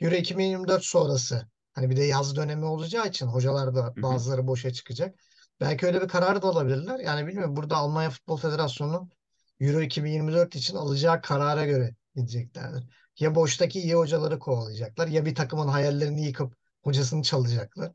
Euro 0.00 0.14
2024 0.14 0.84
sonrası 0.84 1.48
hani 1.72 1.90
bir 1.90 1.96
de 1.96 2.04
yaz 2.04 2.36
dönemi 2.36 2.64
olacağı 2.64 3.08
için 3.08 3.26
hocalar 3.26 3.74
da 3.74 3.94
bazıları 3.96 4.46
boşa 4.46 4.72
çıkacak. 4.72 5.14
Belki 5.60 5.86
öyle 5.86 6.02
bir 6.02 6.08
karar 6.08 6.42
da 6.42 6.46
alabilirler. 6.46 6.98
Yani 7.00 7.26
bilmiyorum 7.26 7.56
burada 7.56 7.76
Almanya 7.76 8.10
Futbol 8.10 8.36
Federasyonu 8.36 9.08
Euro 9.60 9.80
2024 9.80 10.56
için 10.56 10.76
alacağı 10.76 11.22
karara 11.22 11.66
göre 11.66 11.94
gideceklerdir. 12.16 12.88
Ya 13.18 13.34
boştaki 13.34 13.80
iyi 13.80 13.94
hocaları 13.94 14.38
kovalayacaklar 14.38 15.06
ya 15.08 15.24
bir 15.24 15.34
takımın 15.34 15.68
hayallerini 15.68 16.26
yıkıp 16.26 16.54
hocasını 16.82 17.22
çalacaklar. 17.22 17.92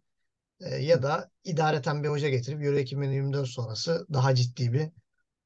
E, 0.60 0.76
ya 0.76 1.04
da 1.04 1.30
idareten 1.44 2.04
bir 2.04 2.10
hoca 2.10 2.30
getirip 2.30 2.64
Euro 2.64 2.78
2024 2.78 3.48
sonrası 3.48 4.08
daha 4.14 4.36
ciddi 4.36 4.74
bir 4.74 4.90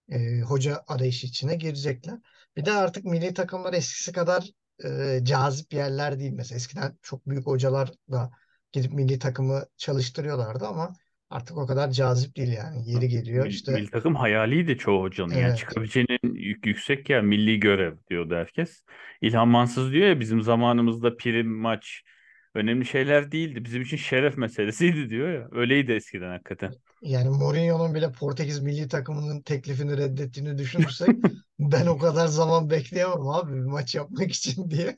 e, 0.10 0.42
hoca 0.42 0.84
arayışı 0.88 1.28
içine 1.28 1.56
girecekler. 1.56 2.20
Bir 2.58 2.66
de 2.66 2.72
artık 2.72 3.06
milli 3.06 3.34
takımlar 3.34 3.74
eskisi 3.74 4.12
kadar 4.12 4.50
e, 4.86 5.20
cazip 5.24 5.74
yerler 5.74 6.20
değil. 6.20 6.32
Mesela 6.32 6.58
eskiden 6.58 6.98
çok 7.02 7.30
büyük 7.30 7.48
hocalar 7.48 7.92
da 8.12 8.32
gidip 8.72 8.94
milli 8.94 9.20
takımı 9.20 9.66
çalıştırıyorlardı 9.78 10.68
ama 10.68 10.94
artık 11.30 11.58
o 11.58 11.68
kadar 11.68 11.92
cazip 11.92 12.36
değil 12.36 12.54
yani. 12.54 12.92
Yeri 12.92 13.08
geliyor 13.08 13.46
işte 13.46 13.72
milli 13.72 13.92
takım 13.92 14.16
hayaliydi 14.16 14.78
çoğu 14.78 15.02
hocanın. 15.02 15.34
Yani 15.34 15.42
evet 15.42 15.58
çıkabileceğinin 15.58 16.36
yük, 16.36 16.66
yüksek 16.66 17.10
ya 17.10 17.22
milli 17.22 17.60
görev 17.60 17.94
diyordu 18.10 18.36
herkes. 18.36 18.84
İlhan 19.22 19.48
Mansız 19.48 19.92
diyor 19.92 20.08
ya 20.08 20.20
bizim 20.20 20.42
zamanımızda 20.42 21.18
prim 21.18 21.56
maç 21.56 22.04
önemli 22.54 22.86
şeyler 22.86 23.32
değildi. 23.32 23.66
Bizim 23.66 23.82
için 23.82 23.98
şeref 23.98 24.38
meselesiydi 24.38 25.10
diyor 25.10 25.34
ya. 25.34 25.48
Öyleydi 25.52 25.92
eskiden 25.92 26.30
hakikaten. 26.30 26.76
yani 27.02 27.30
Mourinho'nun 27.30 27.96
bile 27.96 28.12
Portekiz 28.12 28.60
milli 28.60 28.88
takımının 28.88 29.42
teklifini 29.42 29.98
reddettiğini 29.98 30.58
düşünürsek 30.58 31.10
ben 31.60 31.86
o 31.88 31.98
kadar 31.98 32.28
zaman 32.28 32.70
bekleyemem 32.70 33.28
abi 33.28 33.54
bir 33.54 33.60
maç 33.60 33.96
yapmak 33.96 34.32
için 34.32 34.70
diye. 34.70 34.96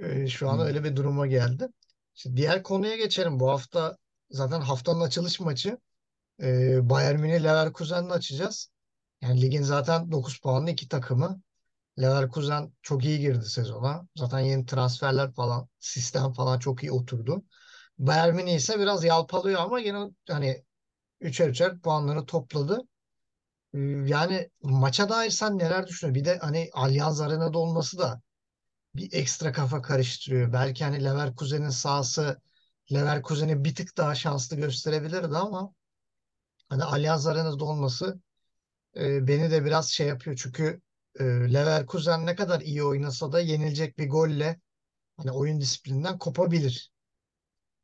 Ee, 0.00 0.26
Şu 0.28 0.48
an 0.50 0.60
öyle 0.60 0.84
bir 0.84 0.96
duruma 0.96 1.26
geldi. 1.26 1.68
Şimdi 2.14 2.36
diğer 2.36 2.62
konuya 2.62 2.96
geçelim. 2.96 3.40
Bu 3.40 3.50
hafta 3.50 3.96
zaten 4.30 4.60
haftanın 4.60 5.00
açılış 5.00 5.40
maçı. 5.40 5.78
Ee, 6.42 6.90
Bayern 6.90 7.20
Münih 7.20 7.44
Leverkusen'le 7.44 8.10
açacağız. 8.10 8.70
Yani 9.22 9.42
ligin 9.42 9.62
zaten 9.62 10.12
9 10.12 10.40
puanlı 10.40 10.70
iki 10.70 10.88
takımı. 10.88 11.42
Leverkusen 12.02 12.72
çok 12.82 13.04
iyi 13.04 13.18
girdi 13.20 13.44
sezona. 13.46 14.06
Zaten 14.16 14.38
yeni 14.40 14.66
transferler 14.66 15.32
falan, 15.34 15.68
sistem 15.78 16.32
falan 16.32 16.58
çok 16.58 16.82
iyi 16.82 16.92
oturdu. 16.92 17.42
Bayern 17.98 18.36
Münih 18.36 18.54
ise 18.56 18.80
biraz 18.80 19.04
yalpalıyor 19.04 19.60
ama 19.60 19.80
yine 19.80 19.98
hani 20.28 20.64
üçer 21.20 21.48
üçer 21.50 21.80
puanları 21.80 22.26
topladı. 22.26 22.80
Yani 24.06 24.50
maça 24.62 25.08
dair 25.08 25.30
sen 25.30 25.58
neler 25.58 25.86
düşünüyorsun? 25.86 26.14
Bir 26.22 26.24
de 26.24 26.38
hani 26.38 26.70
Allianz 26.72 27.20
Arena'da 27.20 27.58
olması 27.58 27.98
da 27.98 28.20
bir 28.96 29.12
ekstra 29.12 29.52
kafa 29.52 29.82
karıştırıyor. 29.82 30.52
Belki 30.52 30.84
hani 30.84 31.04
Leverkusen'in 31.04 31.70
sahası 31.70 32.40
Leverkusen'i 32.92 33.64
bir 33.64 33.74
tık 33.74 33.96
daha 33.96 34.14
şanslı 34.14 34.56
gösterebilirdi 34.56 35.36
ama 35.38 35.74
hani 36.68 36.84
Allianz 36.84 37.26
Arena'da 37.26 37.64
olması 37.64 38.20
e, 38.96 39.28
beni 39.28 39.50
de 39.50 39.64
biraz 39.64 39.90
şey 39.90 40.06
yapıyor. 40.08 40.36
Çünkü 40.42 40.80
e, 41.20 41.24
Leverkusen 41.24 42.26
ne 42.26 42.34
kadar 42.34 42.60
iyi 42.60 42.84
oynasa 42.84 43.32
da 43.32 43.40
yenilecek 43.40 43.98
bir 43.98 44.08
golle 44.10 44.60
hani 45.16 45.32
oyun 45.32 45.60
disiplininden 45.60 46.18
kopabilir. 46.18 46.92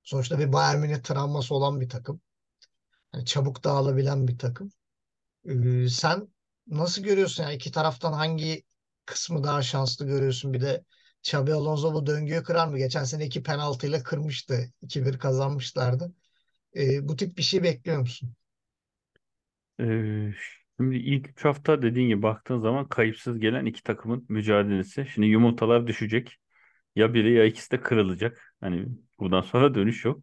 Sonuçta 0.02 0.38
bir 0.38 0.52
Bayern 0.52 0.80
Münih 0.80 1.02
travması 1.02 1.54
olan 1.54 1.80
bir 1.80 1.88
takım. 1.88 2.20
Hani 3.12 3.24
çabuk 3.24 3.64
dağılabilen 3.64 4.28
bir 4.28 4.38
takım. 4.38 4.72
E, 5.48 5.88
sen 5.88 6.28
nasıl 6.66 7.02
görüyorsun? 7.02 7.42
Yani 7.42 7.54
iki 7.54 7.72
taraftan 7.72 8.12
hangi 8.12 8.64
kısmı 9.06 9.44
daha 9.44 9.62
şanslı 9.62 10.06
görüyorsun? 10.06 10.52
Bir 10.52 10.60
de 10.60 10.84
Xabi 11.22 11.54
Alonso 11.54 11.94
bu 11.94 12.06
döngüyü 12.06 12.42
kırar 12.42 12.68
mı? 12.68 12.78
Geçen 12.78 13.04
sene 13.04 13.26
iki 13.26 13.42
penaltıyla 13.42 14.02
kırmıştı. 14.02 14.72
2-1 14.82 15.18
kazanmışlardı. 15.18 16.14
E, 16.76 17.08
bu 17.08 17.16
tip 17.16 17.38
bir 17.38 17.42
şey 17.42 17.62
bekliyor 17.62 17.98
musun? 17.98 18.34
Ee, 19.78 20.34
şimdi 20.80 20.96
ilk 20.96 21.28
üç 21.28 21.44
hafta 21.44 21.82
dediğin 21.82 22.08
gibi 22.08 22.22
baktığın 22.22 22.58
zaman 22.58 22.88
kayıpsız 22.88 23.38
gelen 23.40 23.64
iki 23.66 23.82
takımın 23.82 24.26
mücadelesi. 24.28 25.06
Şimdi 25.14 25.26
yumurtalar 25.28 25.86
düşecek. 25.86 26.36
Ya 26.96 27.14
biri 27.14 27.32
ya 27.32 27.44
ikisi 27.44 27.70
de 27.70 27.80
kırılacak. 27.80 28.54
Hani 28.60 28.86
buradan 29.20 29.40
sonra 29.42 29.74
dönüş 29.74 30.04
yok. 30.04 30.22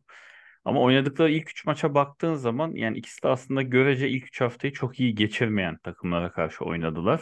Ama 0.65 0.81
oynadıkları 0.81 1.31
ilk 1.31 1.49
üç 1.51 1.65
maça 1.65 1.93
baktığın 1.95 2.35
zaman 2.35 2.71
yani 2.75 2.97
ikisi 2.97 3.23
de 3.23 3.27
aslında 3.27 3.61
görece 3.61 4.09
ilk 4.09 4.27
üç 4.27 4.41
haftayı 4.41 4.73
çok 4.73 4.99
iyi 4.99 5.15
geçirmeyen 5.15 5.77
takımlara 5.77 6.31
karşı 6.31 6.65
oynadılar. 6.65 7.21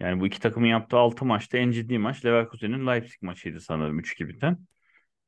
Yani 0.00 0.20
bu 0.20 0.26
iki 0.26 0.40
takımın 0.40 0.66
yaptığı 0.66 0.96
altı 0.98 1.24
maçta 1.24 1.58
en 1.58 1.70
ciddi 1.70 1.98
maç 1.98 2.24
Leverkusen'in 2.24 2.86
Leipzig 2.86 3.22
maçıydı 3.22 3.60
sanırım 3.60 3.98
3-2 4.00 4.28
biten. 4.28 4.58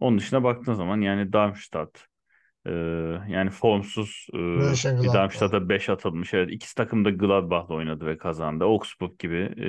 Onun 0.00 0.18
dışına 0.18 0.44
baktığın 0.44 0.74
zaman 0.74 1.00
yani 1.00 1.32
Darmstadt, 1.32 2.06
ee, 2.66 2.70
yani 3.28 3.50
formsuz 3.50 4.26
e, 4.34 4.38
bir. 5.02 5.12
Darmstadt'a 5.14 5.68
5 5.68 5.88
atılmış. 5.88 6.34
Evet, 6.34 6.50
ikisi 6.52 6.74
takım 6.74 7.04
da 7.04 7.10
Gladbach'la 7.10 7.74
oynadı 7.74 8.06
ve 8.06 8.18
kazandı. 8.18 8.64
Augsburg 8.64 9.18
gibi 9.18 9.36
e, 9.36 9.68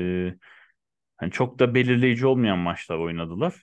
hani 1.17 1.31
çok 1.31 1.59
da 1.59 1.75
belirleyici 1.75 2.27
olmayan 2.27 2.57
maçlar 2.57 2.97
oynadılar. 2.97 3.53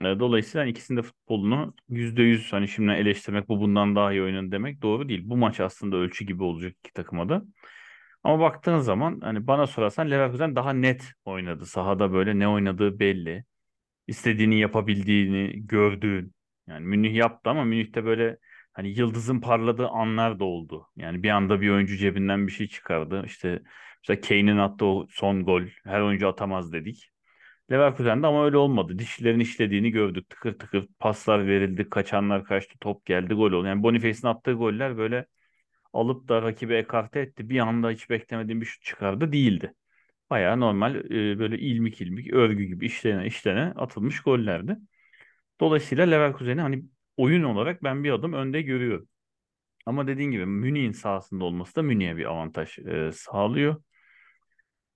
E, 0.00 0.04
dolayısıyla 0.04 0.62
hani 0.62 0.70
ikisinin 0.70 0.98
de 0.98 1.02
futbolunu 1.02 1.74
%100 1.88 2.52
hani 2.52 2.68
şimdi 2.68 2.92
eleştirmek 2.92 3.48
bu 3.48 3.60
bundan 3.60 3.96
daha 3.96 4.12
iyi 4.12 4.22
oynadı 4.22 4.52
demek 4.52 4.82
doğru 4.82 5.08
değil. 5.08 5.22
Bu 5.24 5.36
maç 5.36 5.60
aslında 5.60 5.96
ölçü 5.96 6.24
gibi 6.24 6.42
olacak 6.42 6.74
iki 6.84 6.92
takıma 6.92 7.28
da. 7.28 7.42
Ama 8.24 8.40
baktığın 8.40 8.78
zaman 8.78 9.20
hani 9.20 9.46
bana 9.46 9.66
sorarsan 9.66 10.10
Leverkusen 10.10 10.56
daha 10.56 10.72
net 10.72 11.12
oynadı. 11.24 11.66
Sahada 11.66 12.12
böyle 12.12 12.38
ne 12.38 12.48
oynadığı 12.48 12.98
belli. 12.98 13.44
İstediğini 14.06 14.60
yapabildiğini 14.60 15.66
gördüğün. 15.66 16.34
Yani 16.66 16.86
Münih 16.86 17.14
yaptı 17.14 17.50
ama 17.50 17.64
Münih'te 17.64 18.04
böyle 18.04 18.38
hani 18.72 18.88
yıldızın 18.98 19.40
parladığı 19.40 19.88
anlar 19.88 20.40
da 20.40 20.44
oldu. 20.44 20.88
Yani 20.96 21.22
bir 21.22 21.30
anda 21.30 21.60
bir 21.60 21.70
oyuncu 21.70 21.96
cebinden 21.96 22.46
bir 22.46 22.52
şey 22.52 22.68
çıkardı. 22.68 23.22
İşte 23.26 23.62
mesela 24.02 24.20
Kane'in 24.20 24.58
attığı 24.58 24.84
o 24.86 25.06
son 25.10 25.44
gol 25.44 25.62
her 25.84 26.00
oyuncu 26.00 26.28
atamaz 26.28 26.72
dedik. 26.72 27.12
Leverkusen'de 27.72 28.26
ama 28.26 28.44
öyle 28.44 28.56
olmadı. 28.56 28.98
Dişlerin 28.98 29.40
işlediğini 29.40 29.90
gördük. 29.90 30.30
Tıkır 30.30 30.58
tıkır 30.58 30.88
paslar 30.98 31.46
verildi, 31.46 31.90
kaçanlar 31.90 32.44
kaçtı, 32.44 32.78
top 32.80 33.06
geldi, 33.06 33.34
gol 33.34 33.52
oldu. 33.52 33.66
Yani 33.66 33.82
Boniface'in 33.82 34.26
attığı 34.32 34.52
goller 34.52 34.96
böyle 34.98 35.26
alıp 35.92 36.28
da 36.28 36.42
rakibi 36.42 36.74
ekarte 36.74 37.20
etti. 37.20 37.50
Bir 37.50 37.58
anda 37.58 37.90
hiç 37.90 38.10
beklemediğim 38.10 38.60
bir 38.60 38.66
şut 38.66 38.82
çıkardı 38.84 39.32
değildi. 39.32 39.74
Bayağı 40.30 40.60
normal 40.60 40.94
e, 40.96 41.38
böyle 41.38 41.58
ilmik 41.58 42.00
ilmik 42.00 42.32
örgü 42.34 42.64
gibi 42.64 42.86
işlene 42.86 43.26
işlene 43.26 43.60
atılmış 43.76 44.20
gollerdi. 44.22 44.76
Dolayısıyla 45.60 46.06
Leverkusen'i 46.06 46.60
hani 46.60 46.84
oyun 47.16 47.42
olarak 47.42 47.82
ben 47.82 48.04
bir 48.04 48.10
adım 48.10 48.32
önde 48.32 48.62
görüyorum. 48.62 49.08
Ama 49.86 50.06
dediğin 50.06 50.30
gibi 50.30 50.46
Münih'in 50.46 50.92
sahasında 50.92 51.44
olması 51.44 51.76
da 51.76 51.82
Münih'e 51.82 52.16
bir 52.16 52.24
avantaj 52.24 52.78
e, 52.78 53.12
sağlıyor. 53.12 53.82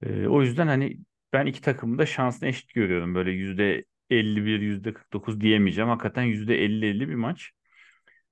E, 0.02 0.26
o 0.26 0.42
yüzden 0.42 0.66
hani 0.66 0.98
ben 1.32 1.46
iki 1.46 1.60
takımı 1.60 1.98
da 1.98 2.06
şansını 2.06 2.48
eşit 2.48 2.74
görüyorum. 2.74 3.14
Böyle 3.14 3.30
yüzde 3.30 3.84
51, 4.10 4.60
yüzde 4.60 4.92
49 4.94 5.40
diyemeyeceğim. 5.40 5.90
Hakikaten 5.90 6.22
yüzde 6.22 6.64
50-50 6.64 7.08
bir 7.08 7.14
maç. 7.14 7.50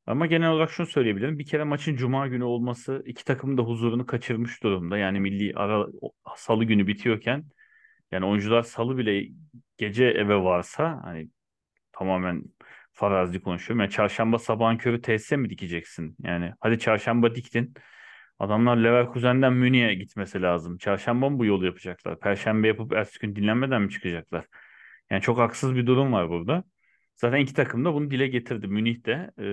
Ama 0.07 0.27
genel 0.27 0.51
olarak 0.51 0.71
şunu 0.71 0.87
söyleyebilirim. 0.87 1.39
Bir 1.39 1.47
kere 1.47 1.65
maçın 1.65 1.97
cuma 1.97 2.29
günü 2.29 2.45
olması 2.45 3.03
iki 3.07 3.25
takımın 3.25 3.59
da 3.59 3.63
huzurunu 3.63 4.07
kaçırmış 4.07 4.63
durumda. 4.63 4.99
Yani 4.99 5.21
milli 5.21 5.53
ara 5.57 5.87
salı 6.37 6.65
günü 6.65 6.87
bitiyorken 6.87 7.45
yani 8.13 8.27
oyuncular 8.27 8.63
salı 8.63 8.99
bile 8.99 9.29
gece 9.79 10.05
eve 10.05 10.37
varsa 10.37 11.01
hani 11.05 11.31
tamamen 11.93 12.45
farazi 12.95 13.41
konuşuyorum. 13.41 13.81
Yani 13.81 13.91
çarşamba 13.91 14.39
sabahın 14.39 14.77
körü 14.77 15.01
tesise 15.01 15.37
mi 15.37 15.51
dikeceksin? 15.51 16.17
Yani 16.23 16.53
hadi 16.61 16.79
çarşamba 16.79 17.35
diktin. 17.35 17.75
Adamlar 18.39 18.77
Leverkusen'den 18.77 19.53
Münih'e 19.53 19.95
gitmesi 19.95 20.43
lazım. 20.43 20.79
Çarşamba 20.79 21.31
mı 21.31 21.39
bu 21.39 21.45
yolu 21.45 21.67
yapacaklar? 21.67 22.21
Perşembe 22.21 22.69
yapıp 22.69 22.93
ertesi 22.93 23.19
gün 23.19 23.37
dinlenmeden 23.37 23.83
mi 23.83 23.91
çıkacaklar? 23.91 24.45
Yani 25.11 25.23
çok 25.23 25.39
haksız 25.39 25.75
bir 25.75 25.87
durum 25.87 26.13
var 26.13 26.29
burada. 26.29 26.65
Zaten 27.17 27.39
iki 27.39 27.55
takım 27.55 27.85
da 27.85 27.95
bunu 27.95 28.11
dile 28.11 28.27
getirdi. 28.27 28.67
Münih'te, 28.67 29.31
e, 29.39 29.45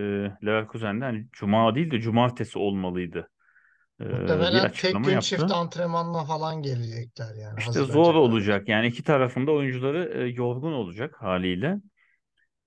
Leverkusen'de 0.45 1.05
hani 1.05 1.27
cuma 1.31 1.75
değil 1.75 1.91
de 1.91 1.99
cumartesi 1.99 2.59
olmalıydı 2.59 3.29
e, 3.99 4.03
Muhtemelen 4.03 4.71
tek 4.71 5.03
gün 5.03 5.19
çift 5.19 5.41
yaptı. 5.41 5.55
antrenmanla 5.55 6.25
falan 6.25 6.61
gelecekler 6.61 7.35
yani 7.35 7.59
İşte 7.59 7.79
zor 7.79 8.15
olacak. 8.15 8.69
Yani 8.69 8.87
iki 8.87 9.03
tarafında 9.03 9.51
oyuncuları 9.51 10.23
e, 10.23 10.27
yorgun 10.27 10.73
olacak 10.73 11.15
haliyle. 11.21 11.77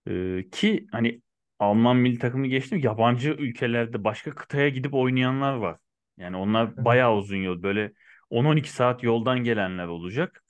Ee, 0.09 0.45
ki 0.53 0.87
hani 0.93 1.21
Alman 1.59 1.97
milli 1.97 2.19
takımı 2.19 2.47
geçtim 2.47 2.79
yabancı 2.79 3.31
ülkelerde 3.31 4.05
başka 4.05 4.31
kıtaya 4.35 4.69
gidip 4.69 4.95
oynayanlar 4.95 5.55
var. 5.55 5.79
Yani 6.17 6.37
onlar 6.37 6.85
bayağı 6.85 7.17
uzun 7.17 7.37
yol 7.37 7.63
böyle 7.63 7.93
10-12 8.31 8.73
saat 8.73 9.03
yoldan 9.03 9.45
gelenler 9.45 9.87
olacak. 9.87 10.45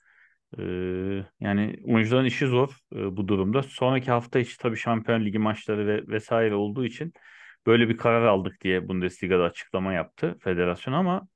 Ee, 0.59 0.61
yani 1.39 1.75
oyuncuların 1.85 2.25
işi 2.25 2.47
zor 2.47 2.69
e, 2.95 3.17
bu 3.17 3.27
durumda. 3.27 3.63
Sonraki 3.63 4.11
hafta 4.11 4.39
içi 4.39 4.57
tabii 4.57 4.77
Şampiyon 4.77 5.25
Ligi 5.25 5.39
maçları 5.39 5.87
ve 5.87 6.07
vesaire 6.07 6.55
olduğu 6.55 6.85
için 6.85 7.13
böyle 7.65 7.89
bir 7.89 7.97
karar 7.97 8.25
aldık 8.25 8.61
diye 8.61 8.87
Bundesliga'da 8.87 9.43
açıklama 9.43 9.93
yaptı 9.93 10.37
federasyon 10.39 10.93
ama 10.93 11.27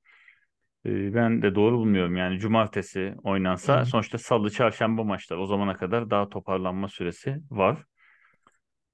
e, 0.86 1.14
ben 1.14 1.42
de 1.42 1.54
doğru 1.54 1.78
bulmuyorum. 1.78 2.16
Yani 2.16 2.38
cumartesi 2.38 3.14
oynansa 3.24 3.84
sonuçta 3.84 4.18
salı, 4.18 4.50
çarşamba 4.50 5.04
maçlar 5.04 5.36
o 5.36 5.46
zamana 5.46 5.76
kadar 5.76 6.10
daha 6.10 6.28
toparlanma 6.28 6.88
süresi 6.88 7.36
var. 7.50 7.84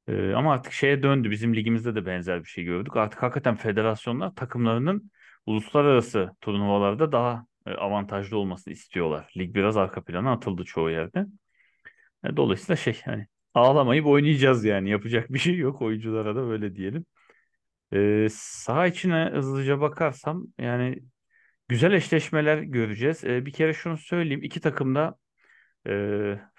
Ee, 0.09 0.33
ama 0.35 0.53
artık 0.53 0.73
şeye 0.73 1.03
döndü. 1.03 1.31
Bizim 1.31 1.57
ligimizde 1.57 1.95
de 1.95 2.07
benzer 2.07 2.45
bir 2.45 2.49
şey 2.49 2.64
gördük. 2.64 2.97
Artık 2.97 3.23
hakikaten 3.23 3.57
federasyonlar 3.57 4.35
takımlarının 4.35 5.11
uluslararası 5.47 6.31
turnuvalarda 6.40 7.12
daha 7.12 7.47
e, 7.66 7.71
avantajlı 7.71 8.38
olmasını 8.38 8.75
istiyorlar. 8.75 9.33
Lig 9.37 9.55
biraz 9.55 9.77
arka 9.77 10.05
plana 10.05 10.33
atıldı 10.33 10.64
çoğu 10.64 10.90
yerde. 10.90 11.27
E, 12.25 12.37
dolayısıyla 12.37 12.77
şey 12.77 13.01
hani 13.05 13.27
ağlamayıp 13.55 14.07
oynayacağız 14.07 14.64
yani. 14.64 14.90
Yapacak 14.90 15.33
bir 15.33 15.38
şey 15.38 15.57
yok. 15.57 15.83
Oyunculara 15.83 16.37
da 16.37 16.49
böyle 16.49 16.77
diyelim. 16.77 17.07
E, 17.92 18.29
saha 18.33 18.87
içine 18.87 19.31
hızlıca 19.35 19.81
bakarsam 19.81 20.47
yani 20.59 20.99
güzel 21.69 21.92
eşleşmeler 21.92 22.59
göreceğiz. 22.59 23.25
E, 23.25 23.47
bir 23.47 23.53
kere 23.53 23.75
şunu 23.75 23.99
söyleyeyim. 23.99 24.42
İki 24.42 24.61
takım 24.61 24.95
da 24.95 25.16
e, 25.88 25.92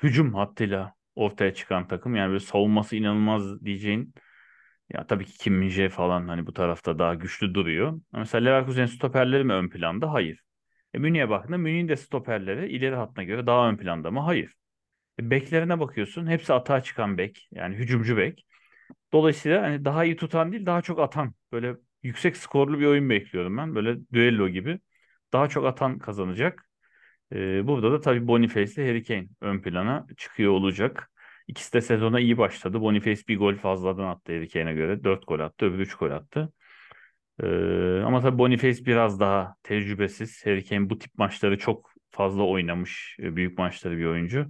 hücum 0.04 0.34
hattıyla 0.34 0.97
ortaya 1.18 1.54
çıkan 1.54 1.88
takım. 1.88 2.16
Yani 2.16 2.30
böyle 2.30 2.40
savunması 2.40 2.96
inanılmaz 2.96 3.66
diyeceğin 3.66 4.14
Ya 4.94 5.08
tabii 5.08 5.26
ki 5.26 5.38
Kim 5.38 5.54
Min-jae 5.64 5.90
falan 5.90 6.28
hani 6.28 6.48
bu 6.48 6.54
tarafta 6.54 7.00
daha 7.00 7.14
güçlü 7.16 7.54
duruyor. 7.54 7.88
Ama 7.90 8.02
Mesela 8.14 8.44
Leverkusen 8.46 8.86
stoperleri 8.86 9.44
mi 9.44 9.54
ön 9.54 9.70
planda? 9.70 10.14
Hayır. 10.14 10.44
E 10.94 10.98
Münih'e 11.00 11.30
baktığında 11.30 11.58
Münih'in 11.58 11.88
de 11.88 11.96
stoperleri 11.96 12.70
ileri 12.72 12.96
hattına 12.96 13.24
göre 13.24 13.48
daha 13.48 13.70
ön 13.70 13.78
planda 13.78 14.12
mı? 14.12 14.20
Hayır. 14.22 14.54
E, 15.20 15.30
beklerine 15.32 15.80
bakıyorsun. 15.80 16.28
Hepsi 16.28 16.54
atağa 16.54 16.84
çıkan 16.84 17.18
bek. 17.18 17.48
Yani 17.52 17.76
hücumcu 17.76 18.18
bek. 18.18 18.46
Dolayısıyla 19.14 19.62
hani 19.64 19.86
daha 19.86 20.06
iyi 20.06 20.16
tutan 20.18 20.52
değil 20.52 20.66
daha 20.66 20.82
çok 20.82 21.00
atan. 21.00 21.34
Böyle 21.52 21.76
yüksek 22.04 22.38
skorlu 22.38 22.80
bir 22.80 22.86
oyun 22.86 23.10
bekliyorum 23.10 23.58
ben. 23.58 23.76
Böyle 23.76 23.98
düello 24.14 24.50
gibi. 24.50 24.80
Daha 25.34 25.50
çok 25.50 25.66
atan 25.66 26.00
kazanacak. 26.00 26.67
Ee, 27.34 27.68
burada 27.68 27.92
da 27.92 28.00
tabii 28.02 28.28
Boniface 28.28 28.74
ile 28.84 28.90
Harry 28.90 29.04
Kane 29.04 29.28
ön 29.42 29.62
plana 29.62 30.08
çıkıyor 30.18 30.52
olacak. 30.52 31.12
İkisi 31.48 31.74
de 31.74 31.82
sezona 31.82 32.20
iyi 32.20 32.38
başladı. 32.38 32.82
Boniface 32.82 33.22
bir 33.28 33.38
gol 33.38 33.56
fazladan 33.56 34.08
attı 34.08 34.34
Harry 34.34 34.48
Kane'e 34.50 34.74
göre. 34.74 35.04
Dört 35.04 35.28
gol 35.28 35.40
attı, 35.40 35.66
öbürü 35.66 35.82
üç 35.82 35.96
gol 35.96 36.12
attı. 36.12 36.54
Ee, 37.44 38.02
ama 38.06 38.22
tabii 38.22 38.38
Boniface 38.38 38.86
biraz 38.86 39.20
daha 39.20 39.56
tecrübesiz. 39.64 40.46
Harry 40.46 40.66
Kane 40.66 40.90
bu 40.90 41.00
tip 41.00 41.18
maçları 41.18 41.58
çok 41.58 41.92
fazla 42.12 42.44
oynamış. 42.44 43.18
e, 43.20 43.36
Büyük 43.36 43.58
maçları 43.58 43.98
bir 43.98 44.06
oyuncu. 44.06 44.48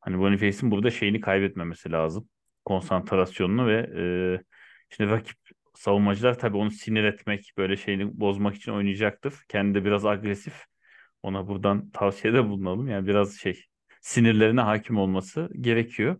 Hani 0.00 0.18
Boniface'in 0.18 0.70
burada 0.70 0.90
şeyini 0.90 1.20
kaybetmemesi 1.20 1.92
lazım. 1.92 2.28
Konsantrasyonunu 2.64 3.66
ve 3.66 3.76
e, 3.96 4.04
şimdi 4.90 5.10
rakip 5.10 5.36
savunmacılar 5.74 6.38
tabii 6.38 6.56
onu 6.56 6.70
sinir 6.70 7.04
etmek, 7.04 7.52
böyle 7.58 7.76
şeyini 7.76 8.20
bozmak 8.20 8.54
için 8.56 8.72
oynayacaktır. 8.72 9.34
Kendi 9.48 9.74
de 9.74 9.84
biraz 9.84 10.06
agresif. 10.06 10.69
Ona 11.22 11.48
buradan 11.48 11.90
tavsiyede 11.90 12.44
bulunalım. 12.48 12.88
Yani 12.88 13.06
biraz 13.06 13.34
şey 13.34 13.64
sinirlerine 14.00 14.60
hakim 14.60 14.98
olması 14.98 15.48
gerekiyor. 15.60 16.16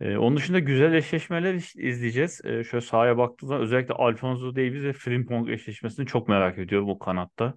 Ee, 0.00 0.16
onun 0.16 0.36
dışında 0.36 0.58
güzel 0.58 0.92
eşleşmeler 0.94 1.54
iz- 1.54 1.76
izleyeceğiz. 1.76 2.40
Ee, 2.44 2.64
şöyle 2.64 2.80
sahaya 2.86 3.18
baktığınız 3.18 3.48
zaman 3.48 3.62
özellikle 3.64 3.94
Alphonso 3.94 4.56
Davies 4.56 4.82
ve 4.84 4.92
Frimpong 4.92 5.50
eşleşmesini 5.50 6.06
çok 6.06 6.28
merak 6.28 6.58
ediyorum 6.58 6.88
o 6.90 6.98
kanatta. 6.98 7.54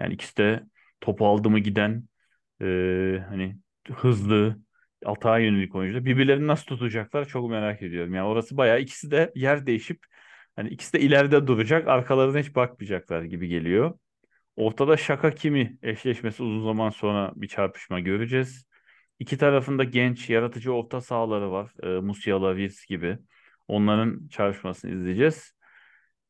Yani 0.00 0.14
ikisi 0.14 0.36
de 0.36 0.62
topu 1.00 1.26
aldı 1.26 1.50
mı 1.50 1.58
giden 1.58 2.04
e, 2.62 2.64
hani 3.28 3.56
hızlı 3.92 4.58
atağa 5.06 5.38
yönelik 5.38 5.74
oyuncular. 5.74 6.04
Birbirlerini 6.04 6.46
nasıl 6.46 6.66
tutacaklar 6.66 7.24
çok 7.24 7.50
merak 7.50 7.82
ediyorum. 7.82 8.14
Yani 8.14 8.26
orası 8.28 8.56
bayağı 8.56 8.80
ikisi 8.80 9.10
de 9.10 9.32
yer 9.34 9.66
değişip 9.66 10.00
hani 10.56 10.68
ikisi 10.68 10.92
de 10.92 11.00
ileride 11.00 11.46
duracak, 11.46 11.88
arkalarına 11.88 12.38
hiç 12.38 12.54
bakmayacaklar 12.56 13.22
gibi 13.22 13.48
geliyor. 13.48 13.98
Ortada 14.56 14.96
Şaka 14.96 15.30
Kimi 15.34 15.78
eşleşmesi 15.82 16.42
uzun 16.42 16.64
zaman 16.64 16.90
sonra 16.90 17.32
bir 17.36 17.48
çarpışma 17.48 18.00
göreceğiz. 18.00 18.66
İki 19.18 19.38
tarafında 19.38 19.84
genç, 19.84 20.30
yaratıcı 20.30 20.72
orta 20.72 21.00
sahaları 21.00 21.52
var. 21.52 21.72
E, 21.82 21.86
Musiala, 22.00 22.56
Wirtz 22.56 22.86
gibi. 22.86 23.18
Onların 23.68 24.28
çarpışmasını 24.28 24.90
izleyeceğiz. 24.90 25.54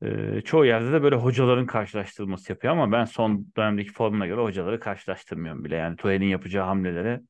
E, 0.02 0.40
çoğu 0.40 0.64
yerde 0.66 0.92
de 0.92 1.02
böyle 1.02 1.16
hocaların 1.16 1.66
karşılaştırılması 1.66 2.52
yapıyor 2.52 2.72
ama 2.72 2.92
ben 2.92 3.04
son 3.04 3.52
dönemdeki 3.56 3.92
formuna 3.92 4.26
göre 4.26 4.40
hocaları 4.40 4.80
karşılaştırmıyorum 4.80 5.64
bile. 5.64 5.76
Yani 5.76 5.96
Tuchel'in 5.96 6.26
yapacağı 6.26 6.66
hamlelere 6.66 7.20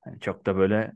hani 0.00 0.20
çok 0.20 0.46
da 0.46 0.56
böyle 0.56 0.92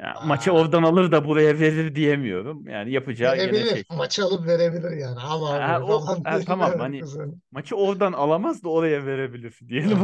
ya, 0.00 0.14
maçı 0.26 0.50
oradan 0.52 0.82
alır 0.82 1.12
da 1.12 1.24
buraya 1.24 1.58
verir 1.60 1.94
diyemiyorum. 1.94 2.68
Yani 2.68 2.92
yapacağı 2.92 3.32
verebilir. 3.32 3.66
şey. 3.66 3.84
Maçı 3.96 4.24
alıp 4.24 4.46
verebilir 4.46 4.90
yani. 4.90 5.20
Al 5.20 5.46
Ha, 5.46 5.74
abi 5.74 5.84
o, 5.84 6.00
falan 6.00 6.24
ha, 6.24 6.40
tamam 6.46 6.72
hani 6.78 7.02
maçı 7.50 7.76
oradan 7.76 8.12
alamaz 8.12 8.64
da 8.64 8.68
oraya 8.68 9.06
verebilir 9.06 9.58
diyelim. 9.68 9.98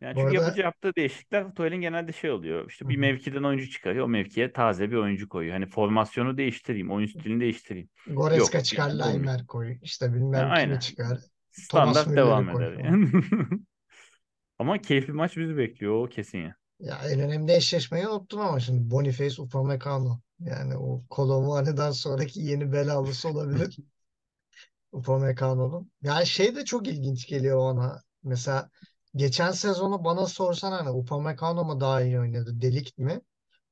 Yani 0.00 0.14
çünkü 0.16 0.22
arada 0.22 0.34
yapıcı 0.34 0.60
yaptığı 0.60 0.94
değişiklikler 0.96 1.54
Tuchel'in 1.54 1.80
genelde 1.80 2.12
şey 2.12 2.30
oluyor. 2.30 2.68
İşte 2.70 2.88
bir 2.88 2.96
mevkiden 2.96 3.42
oyuncu 3.42 3.70
çıkarıyor. 3.70 4.04
O 4.04 4.08
mevkiye 4.08 4.52
taze 4.52 4.90
bir 4.90 4.96
oyuncu 4.96 5.28
koyuyor. 5.28 5.54
Hani 5.54 5.66
formasyonu 5.66 6.36
değiştireyim, 6.36 6.90
oyun 6.90 7.06
stilini 7.06 7.40
değiştireyim. 7.40 7.88
Goretzka 8.06 8.58
Yok 8.58 8.64
çıkar, 8.64 8.88
yani. 8.88 8.98
Laimer 8.98 9.46
koy. 9.46 9.78
İşte 9.82 10.06
Ha, 10.06 10.14
bilmem 10.14 10.52
kimi 10.52 10.52
aynen. 10.52 10.78
çıkar. 10.78 11.18
Thomas 11.68 11.98
Standart 11.98 12.06
Müller'i 12.06 12.16
devam 12.16 12.48
eder 12.50 12.72
yani. 12.72 13.10
Ama 14.58 14.78
keyifli 14.78 15.12
maç 15.12 15.36
bizi 15.36 15.56
bekliyor 15.56 16.06
o 16.06 16.08
kesin 16.08 16.38
ya. 16.38 16.56
Ya 16.82 16.98
en 17.10 17.20
önemli 17.20 17.52
eşleşmeyi 17.54 18.08
unuttun 18.08 18.38
ama 18.40 18.60
şimdi 18.60 18.90
Boniface 18.90 19.42
Upamecano. 19.42 20.20
Yani 20.40 20.76
o 20.76 21.04
Colomani'den 21.10 21.90
sonraki 21.90 22.40
yeni 22.40 22.72
belalısı 22.72 23.28
olabilir 23.28 23.80
Upamecano'nun. 24.92 25.92
Yani 26.02 26.26
şey 26.26 26.56
de 26.56 26.64
çok 26.64 26.88
ilginç 26.88 27.26
geliyor 27.26 27.58
bana. 27.58 28.02
Mesela 28.22 28.70
geçen 29.16 29.50
sezonu 29.52 30.04
bana 30.04 30.26
sorsan 30.26 30.72
hani 30.72 30.90
Upamecano 30.90 31.64
mu 31.64 31.80
daha 31.80 32.02
iyi 32.02 32.20
oynadı? 32.20 32.60
Delik 32.60 32.98
mi? 32.98 33.20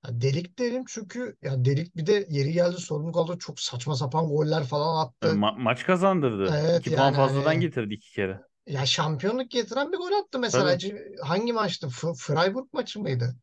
Ya 0.06 0.22
Delik 0.22 0.58
derim 0.60 0.84
çünkü 0.88 1.36
ya 1.42 1.66
Delik 1.66 1.96
bir 1.96 2.06
de 2.06 2.26
yeri 2.30 2.52
geldi 2.54 2.76
sorumluluk 2.78 3.16
aldı. 3.18 3.38
Çok 3.40 3.60
saçma 3.60 3.96
sapan 3.96 4.28
goller 4.28 4.64
falan 4.64 5.06
E, 5.22 5.26
attı. 5.26 5.28
ma- 5.28 5.52
maç 5.58 5.84
kazandırdı. 5.84 6.64
Evet 6.64 6.72
İki 6.72 6.92
puan 6.92 7.12
yani 7.12 7.16
fazladan 7.16 7.54
hani 7.56 7.60
getirdi 7.60 7.94
iki 7.94 8.12
kere. 8.12 8.40
Ya 8.66 8.86
şampiyonluk 8.86 9.50
getiren 9.50 9.92
bir 9.92 9.96
gol 9.98 10.12
attı 10.12 10.38
mesela. 10.38 10.76
Tabii. 10.76 11.16
Hangi 11.22 11.52
maçtı? 11.52 11.88
F- 11.88 12.14
Freiburg 12.16 12.66
maçı 12.72 13.00
mıydı? 13.00 13.36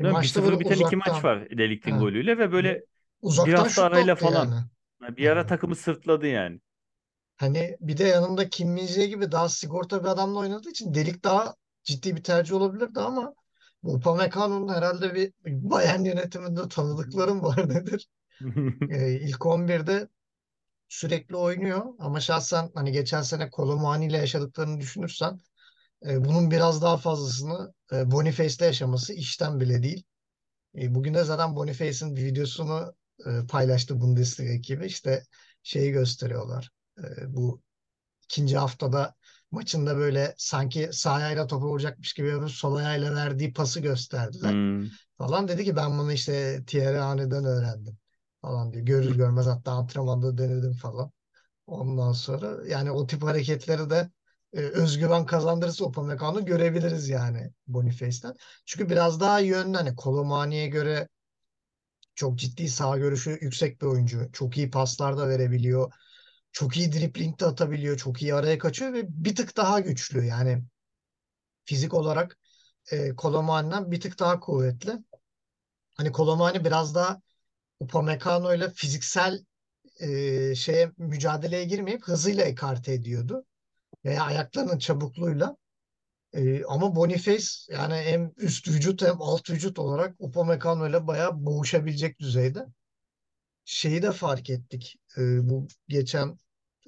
Bir 0.00 0.04
Hatırlıyorum 0.04 0.20
maçta 0.20 0.42
böyle 0.44 0.58
1-0 0.58 0.60
biten 0.60 0.78
iki 0.78 0.96
maç 0.96 1.24
uzaktan. 1.24 1.24
var 1.24 1.50
Delik'in 1.58 1.98
golüyle 1.98 2.38
ve 2.38 2.52
böyle 2.52 2.82
bir 3.38 3.54
uzaktan 3.54 3.54
hafta 3.54 3.84
şut 3.84 3.84
arayla 3.84 4.16
yani. 4.16 4.16
falan. 4.16 4.70
Yani 5.02 5.16
Bir 5.16 5.30
ara 5.30 5.46
takımı 5.46 5.76
sırtladı 5.76 6.26
yani. 6.26 6.60
hani 7.36 7.76
bir 7.80 7.96
de 7.98 8.04
yanında 8.04 8.48
Kim 8.48 8.76
Min-jae 8.76 9.06
gibi 9.06 9.32
daha 9.32 9.48
sigorta 9.48 10.00
bir 10.04 10.08
adamla 10.08 10.38
oynadığı 10.38 10.70
için 10.70 10.94
Delik 10.94 11.24
daha 11.24 11.54
ciddi 11.84 12.16
bir 12.16 12.22
tercih 12.22 12.54
olabilirdi 12.54 13.00
ama 13.00 13.34
Upamecano'nun 13.82 14.68
herhalde 14.74 15.14
bir 15.14 15.32
Bayern 15.46 16.04
yönetiminde 16.04 16.68
tanıdıklarım 16.68 17.42
var 17.42 17.68
nedir? 17.68 18.08
Ee, 18.88 19.12
ilk 19.20 19.46
11'de 19.46 20.08
sürekli 20.92 21.36
oynuyor 21.36 21.84
ama 21.98 22.20
şahsen 22.20 22.70
hani 22.74 22.92
geçen 22.92 23.22
sene 23.22 23.50
Colomani 23.56 24.06
ile 24.06 24.16
yaşadıklarını 24.16 24.80
düşünürsen 24.80 25.40
e, 26.06 26.24
bunun 26.24 26.50
biraz 26.50 26.82
daha 26.82 26.96
fazlasını 26.96 27.74
e, 27.92 28.10
Boniface'le 28.10 28.66
yaşaması 28.66 29.12
işten 29.12 29.60
bile 29.60 29.82
değil. 29.82 30.04
E, 30.76 30.94
bugün 30.94 31.14
de 31.14 31.24
zaten 31.24 31.56
Boniface'in 31.56 32.16
bir 32.16 32.24
videosunu 32.24 32.94
e, 33.26 33.30
paylaştı 33.50 34.00
Bundesliga 34.00 34.52
ekibi. 34.52 34.86
İşte 34.86 35.24
şeyi 35.62 35.92
gösteriyorlar. 35.92 36.70
E, 36.98 37.34
bu 37.34 37.62
ikinci 38.24 38.58
haftada 38.58 39.14
maçında 39.50 39.96
böyle 39.96 40.34
sanki 40.36 40.88
sağ 40.92 41.12
ayağıyla 41.12 41.46
topa 41.46 41.66
vuracakmış 41.66 42.12
gibi 42.12 42.28
yapıp 42.28 42.50
sol 42.50 42.74
ayağıyla 42.76 43.14
verdiği 43.14 43.52
pası 43.52 43.80
gösterdiler. 43.80 44.52
Hmm. 44.52 44.88
Falan 45.18 45.48
dedi 45.48 45.64
ki 45.64 45.76
ben 45.76 45.98
bunu 45.98 46.12
işte 46.12 46.64
Thierry 46.66 46.98
Henry'den 46.98 47.44
öğrendim 47.44 47.98
falan 48.42 48.72
diyor. 48.72 48.86
Görür 48.86 49.16
görmez 49.16 49.46
hatta 49.46 49.72
antrenmanda 49.72 50.38
denedim 50.38 50.72
falan. 50.74 51.12
Ondan 51.66 52.12
sonra 52.12 52.68
yani 52.68 52.90
o 52.90 53.06
tip 53.06 53.22
hareketleri 53.24 53.90
de 53.90 54.10
e, 54.54 54.60
özgüven 54.60 55.26
kazandırırsa 55.26 55.84
Upamecano 55.84 56.44
görebiliriz 56.44 57.08
yani 57.08 57.52
Boniface'ten. 57.66 58.34
Çünkü 58.66 58.90
biraz 58.90 59.20
daha 59.20 59.40
yönlü 59.40 59.76
hani 59.76 59.96
Kolomani'ye 59.96 60.68
göre 60.68 61.08
çok 62.14 62.38
ciddi 62.38 62.68
sağ 62.68 62.98
görüşü 62.98 63.38
yüksek 63.40 63.80
bir 63.82 63.86
oyuncu. 63.86 64.28
Çok 64.32 64.56
iyi 64.58 64.70
paslar 64.70 65.16
da 65.18 65.28
verebiliyor. 65.28 65.92
Çok 66.52 66.76
iyi 66.76 66.92
dribling 66.92 67.40
de 67.40 67.46
atabiliyor. 67.46 67.96
Çok 67.96 68.22
iyi 68.22 68.34
araya 68.34 68.58
kaçıyor 68.58 68.92
ve 68.92 69.04
bir 69.08 69.36
tık 69.36 69.56
daha 69.56 69.80
güçlü. 69.80 70.24
Yani 70.24 70.64
fizik 71.64 71.94
olarak 71.94 72.38
e, 72.92 73.16
Kolomani'den 73.16 73.90
bir 73.90 74.00
tık 74.00 74.18
daha 74.18 74.40
kuvvetli. 74.40 74.92
Hani 75.94 76.12
Kolomani 76.12 76.64
biraz 76.64 76.94
daha 76.94 77.22
Upamecano 77.82 78.54
ile 78.54 78.70
fiziksel 78.70 79.44
e, 80.00 80.54
şeye 80.54 80.92
mücadeleye 80.98 81.64
girmeyip 81.64 82.04
hızıyla 82.04 82.44
ekarte 82.44 82.92
ediyordu. 82.92 83.44
Veya 84.04 84.22
ayaklarının 84.22 84.78
çabukluğuyla. 84.78 85.56
E, 86.32 86.64
ama 86.64 86.96
Boniface 86.96 87.46
yani 87.68 87.94
hem 87.94 88.32
üst 88.36 88.68
vücut 88.68 89.02
hem 89.02 89.22
alt 89.22 89.50
vücut 89.50 89.78
olarak 89.78 90.14
Upamecano 90.18 90.88
ile 90.88 91.06
bayağı 91.06 91.46
boğuşabilecek 91.46 92.20
düzeyde. 92.20 92.66
Şeyi 93.64 94.02
de 94.02 94.12
fark 94.12 94.50
ettik. 94.50 94.96
E, 95.18 95.48
bu 95.48 95.68
geçen 95.88 96.38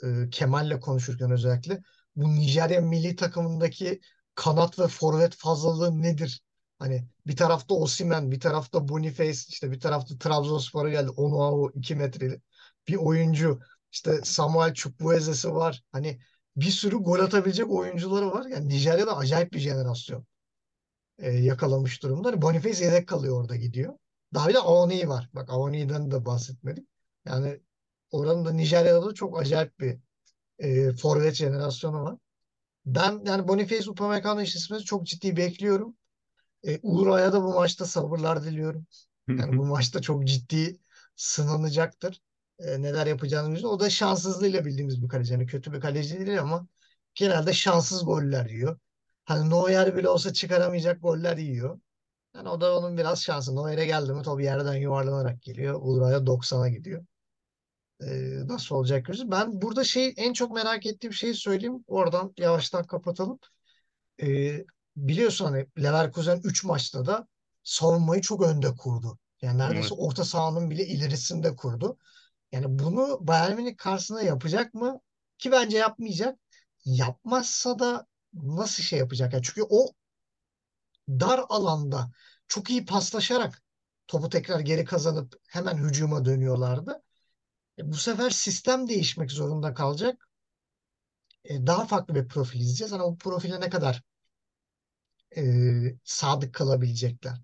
e, 0.03 0.31
Kemal'le 0.31 0.81
konuşurken 0.81 1.31
özellikle 1.31 1.83
bu 2.17 2.35
Nijerya 2.35 2.81
milli 2.81 3.17
takımındaki 3.17 4.01
kanat 4.35 4.79
ve 4.79 4.89
forvet 4.89 5.37
fazlalığı 5.37 6.03
nedir? 6.03 6.44
Hani 6.79 7.09
bir 7.27 7.37
tarafta 7.37 7.75
Osimhen, 7.75 8.31
bir 8.31 8.41
tarafta 8.41 8.89
Boniface, 8.89 9.41
işte 9.49 9.71
bir 9.73 9.81
tarafta 9.81 10.19
Trabzonspor'a 10.19 10.91
geldi. 10.91 11.11
Onuahu 11.11 11.73
2 11.75 11.95
metreli 11.95 12.41
bir 12.89 12.97
oyuncu. 12.97 13.61
İşte 13.93 14.21
Samuel 14.25 14.75
Chukwueze'si 14.75 15.55
var. 15.55 15.85
Hani 15.93 16.21
bir 16.57 16.71
sürü 16.71 16.97
gol 16.97 17.19
atabilecek 17.19 17.71
oyuncuları 17.71 18.31
var. 18.31 18.47
Yani 18.47 18.69
Nijerya'da 18.69 19.17
acayip 19.17 19.53
bir 19.53 19.59
jenerasyon 19.59 20.27
e, 21.19 21.31
yakalamış 21.33 22.03
durumda. 22.03 22.29
Hani 22.29 22.43
Boniface 22.43 22.85
yedek 22.85 23.09
kalıyor 23.09 23.41
orada 23.41 23.57
gidiyor. 23.57 23.95
Daha 24.35 24.49
bir 24.49 24.55
de 24.55 24.59
Avani 24.59 25.09
var. 25.09 25.31
Bak 25.35 25.51
Avani'den 25.51 26.11
de 26.11 26.25
bahsetmedik. 26.27 26.89
Yani 27.27 27.61
oranın 28.11 28.45
da 28.45 28.53
Nijerya'da 28.53 29.07
da 29.07 29.15
çok 29.15 29.41
acayip 29.41 29.81
bir 29.81 29.99
e, 30.59 30.93
forvet 30.93 31.35
jenerasyonu 31.35 32.03
var. 32.05 32.19
Ben 32.87 33.23
yani 33.27 33.49
Boniface 33.49 33.91
Upamecano 33.91 34.41
eşleşmesi 34.41 34.85
çok 34.85 35.07
ciddi 35.07 35.37
bekliyorum. 35.37 35.97
E, 36.67 36.81
Uğur 36.83 37.07
Ay'a 37.07 37.33
da 37.33 37.43
bu 37.43 37.55
maçta 37.55 37.85
sabırlar 37.87 38.45
diliyorum. 38.45 38.87
Yani 39.39 39.59
bu 39.59 39.65
maçta 39.67 40.01
çok 40.03 40.25
ciddi 40.27 40.79
sınanacaktır. 41.17 42.21
E, 42.59 42.83
neler 42.83 43.07
yapacağını 43.07 43.45
bilmiyoruz. 43.47 43.65
O 43.71 43.81
da 43.81 43.91
şanssızlığıyla 43.91 44.65
bildiğimiz 44.65 45.03
bir 45.03 45.09
kaleci. 45.09 45.33
Yani 45.33 45.47
kötü 45.47 45.73
bir 45.73 45.81
kaleci 45.81 46.27
değil 46.27 46.41
ama 46.41 46.67
genelde 47.15 47.53
şanssız 47.53 48.05
goller 48.05 48.47
yiyor. 48.47 48.79
Hani 49.25 49.51
Neuer 49.51 49.97
bile 49.97 50.09
olsa 50.09 50.33
çıkaramayacak 50.33 51.03
goller 51.03 51.37
yiyor. 51.37 51.81
Yani 52.35 52.49
o 52.49 52.61
da 52.61 52.79
onun 52.79 52.99
biraz 52.99 53.23
şansı. 53.23 53.57
Neuer'e 53.57 53.87
geldi 53.87 54.13
mi 54.13 54.23
top 54.23 54.41
yerden 54.43 54.75
yuvarlanarak 54.75 55.43
geliyor. 55.43 55.81
Ulra'ya 55.83 56.27
90'a 56.27 56.69
gidiyor. 56.69 57.07
E, 58.03 58.07
nasıl 58.49 58.75
olacak 58.77 59.07
göreceğiz. 59.07 59.31
Ben 59.31 59.63
burada 59.63 59.85
şey 59.85 60.15
en 60.17 60.33
çok 60.33 60.53
merak 60.53 60.87
ettiğim 60.87 61.13
şeyi 61.13 61.35
söyleyeyim. 61.35 61.85
Oradan 61.87 62.35
yavaştan 62.39 62.85
kapatalım. 62.85 63.39
E, 64.23 64.59
biliyorsun 64.97 65.45
hani 65.45 65.67
Leverkusen 65.83 66.41
3 66.45 66.65
maçta 66.65 67.07
da 67.07 67.29
savunmayı 67.65 68.23
çok 68.23 68.43
önde 68.43 68.75
kurdu. 68.77 69.19
Yani 69.43 69.59
neredeyse 69.59 69.95
Evet. 69.95 69.99
orta 69.99 70.25
sahanın 70.25 70.71
bile 70.71 70.87
ilerisinde 70.87 71.57
kurdu. 71.57 71.99
Yani 72.53 72.67
bunu 72.81 73.19
Bayern 73.29 73.57
Münih 73.57 73.77
karşısında 73.77 74.23
yapacak 74.23 74.75
mı? 74.75 75.01
Ki 75.39 75.53
bence 75.53 75.79
yapmayacak. 75.79 76.39
Yapmazsa 76.85 77.79
da 77.79 78.07
nasıl 78.35 78.83
şey 78.83 78.99
yapacak? 78.99 79.33
Yani 79.33 79.43
çünkü 79.43 79.63
o 79.71 79.93
dar 81.09 81.45
alanda 81.49 82.11
çok 82.49 82.71
iyi 82.71 82.85
paslaşarak 82.85 83.63
topu 84.07 84.29
tekrar 84.29 84.61
geri 84.61 84.85
kazanıp 84.85 85.41
hemen 85.49 85.77
hücuma 85.77 86.25
dönüyorlardı. 86.25 87.03
E, 87.79 87.93
bu 87.93 87.97
sefer 87.97 88.31
sistem 88.31 88.89
değişmek 88.89 89.33
zorunda 89.33 89.75
kalacak. 89.75 90.29
E, 91.45 91.67
daha 91.67 91.87
farklı 91.87 92.15
bir 92.15 92.29
profil 92.29 92.61
izleyeceğiz. 92.61 92.93
Hani 92.93 93.03
o 93.03 93.17
profile 93.19 93.61
ne 93.61 93.71
kadar 93.71 94.03
e, 95.37 95.43
sadık 96.05 96.55
kalabilecekler. 96.55 97.35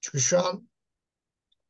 Çünkü 0.00 0.20
şu 0.20 0.46
an 0.46 0.68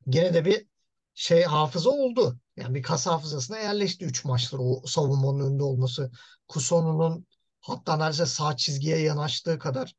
gene 0.09 0.35
de 0.35 0.45
bir 0.45 0.67
şey 1.15 1.43
hafıza 1.43 1.91
oldu. 1.91 2.39
Yani 2.57 2.75
bir 2.75 2.83
kas 2.83 3.07
hafızasına 3.07 3.59
yerleşti 3.59 4.05
3 4.05 4.25
maçtır 4.25 4.59
o 4.63 4.83
savunmanın 4.87 5.41
önünde 5.51 5.63
olması. 5.63 6.11
Kuson'un 6.49 7.27
hatta 7.61 7.97
neredeyse 7.97 8.27
sağ 8.27 8.57
çizgiye 8.57 8.99
yanaştığı 8.99 9.59
kadar 9.59 9.95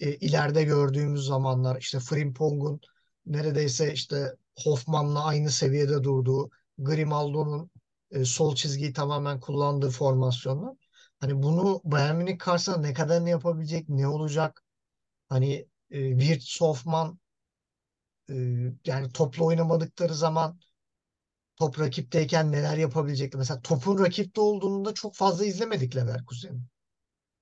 e, 0.00 0.14
ileride 0.16 0.64
gördüğümüz 0.64 1.26
zamanlar 1.26 1.76
işte 1.80 2.00
Frimpong'un 2.00 2.80
neredeyse 3.26 3.92
işte 3.92 4.36
Hoffman'la 4.64 5.24
aynı 5.24 5.50
seviyede 5.50 6.04
durduğu, 6.04 6.50
Grimaldo'nun 6.78 7.70
e, 8.10 8.24
sol 8.24 8.54
çizgiyi 8.54 8.92
tamamen 8.92 9.40
kullandığı 9.40 9.90
formasyonlar. 9.90 10.76
Hani 11.20 11.42
bunu 11.42 11.80
Bayern 11.84 12.16
Münih 12.16 12.38
karşısında 12.38 12.76
ne 12.78 12.94
kadar 12.94 13.24
ne 13.24 13.30
yapabilecek, 13.30 13.88
ne 13.88 14.08
olacak? 14.08 14.62
Hani 15.32 15.66
e, 15.90 16.18
Wirtz, 16.18 16.60
Hoffman 16.60 17.18
e, 18.30 18.34
yani 18.86 19.12
topla 19.12 19.44
oynamadıkları 19.44 20.14
zaman 20.14 20.60
top 21.56 21.80
rakipteyken 21.80 22.52
neler 22.52 22.76
yapabilecekler? 22.76 23.38
Mesela 23.38 23.60
topun 23.60 23.98
rakipte 23.98 24.40
olduğunu 24.40 24.84
da 24.84 24.94
çok 24.94 25.14
fazla 25.14 25.44
izlemedik 25.44 25.96
Leverkusen'i. 25.96 26.60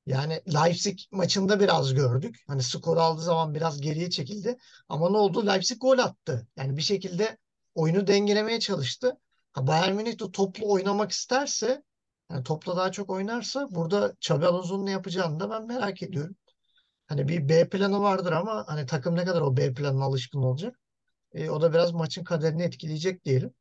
Yani 0.07 0.43
Leipzig 0.55 0.99
maçında 1.13 1.61
biraz 1.61 1.95
gördük. 1.95 2.45
Hani 2.47 2.63
skor 2.63 2.97
aldığı 2.97 3.23
zaman 3.23 3.55
biraz 3.55 3.81
geriye 3.81 4.11
çekildi. 4.11 4.57
Ama 4.89 5.11
ne 5.11 5.17
oldu? 5.17 5.47
Leipzig 5.47 5.81
gol 5.81 5.99
attı. 5.99 6.47
Yani 6.57 6.77
bir 6.77 6.83
şekilde 6.83 7.39
oyunu 7.75 8.07
dengelemeye 8.07 8.61
çalıştı. 8.61 9.17
Ha, 9.53 9.67
Bayern 9.67 9.95
Münih 9.95 10.19
de 10.21 10.31
toplu 10.33 10.73
oynamak 10.73 11.13
isterse, 11.13 11.83
yani 12.31 12.45
topla 12.45 12.77
daha 12.77 12.93
çok 12.93 13.11
oynarsa 13.11 13.67
burada 13.71 14.15
Xabi 14.21 14.47
Alonso'nun 14.47 14.87
ne 14.87 14.91
yapacağını 14.91 15.41
da 15.41 15.51
ben 15.51 15.67
merak 15.67 16.03
ediyorum. 16.03 16.37
Hani 17.11 17.29
bir 17.29 17.51
B 17.51 17.71
planı 17.71 18.01
vardır 18.03 18.33
ama 18.33 18.65
hani 18.69 18.87
takım 18.87 19.17
ne 19.17 19.27
kadar 19.27 19.43
o 19.43 19.59
B 19.59 19.75
planına 19.75 20.05
alışkın 20.05 20.41
olacak. 20.43 20.81
E, 21.35 21.51
o 21.51 21.63
da 21.63 21.73
biraz 21.75 21.93
maçın 21.93 22.25
kaderini 22.25 22.65
etkileyecek 22.65 23.27
diyelim. 23.27 23.55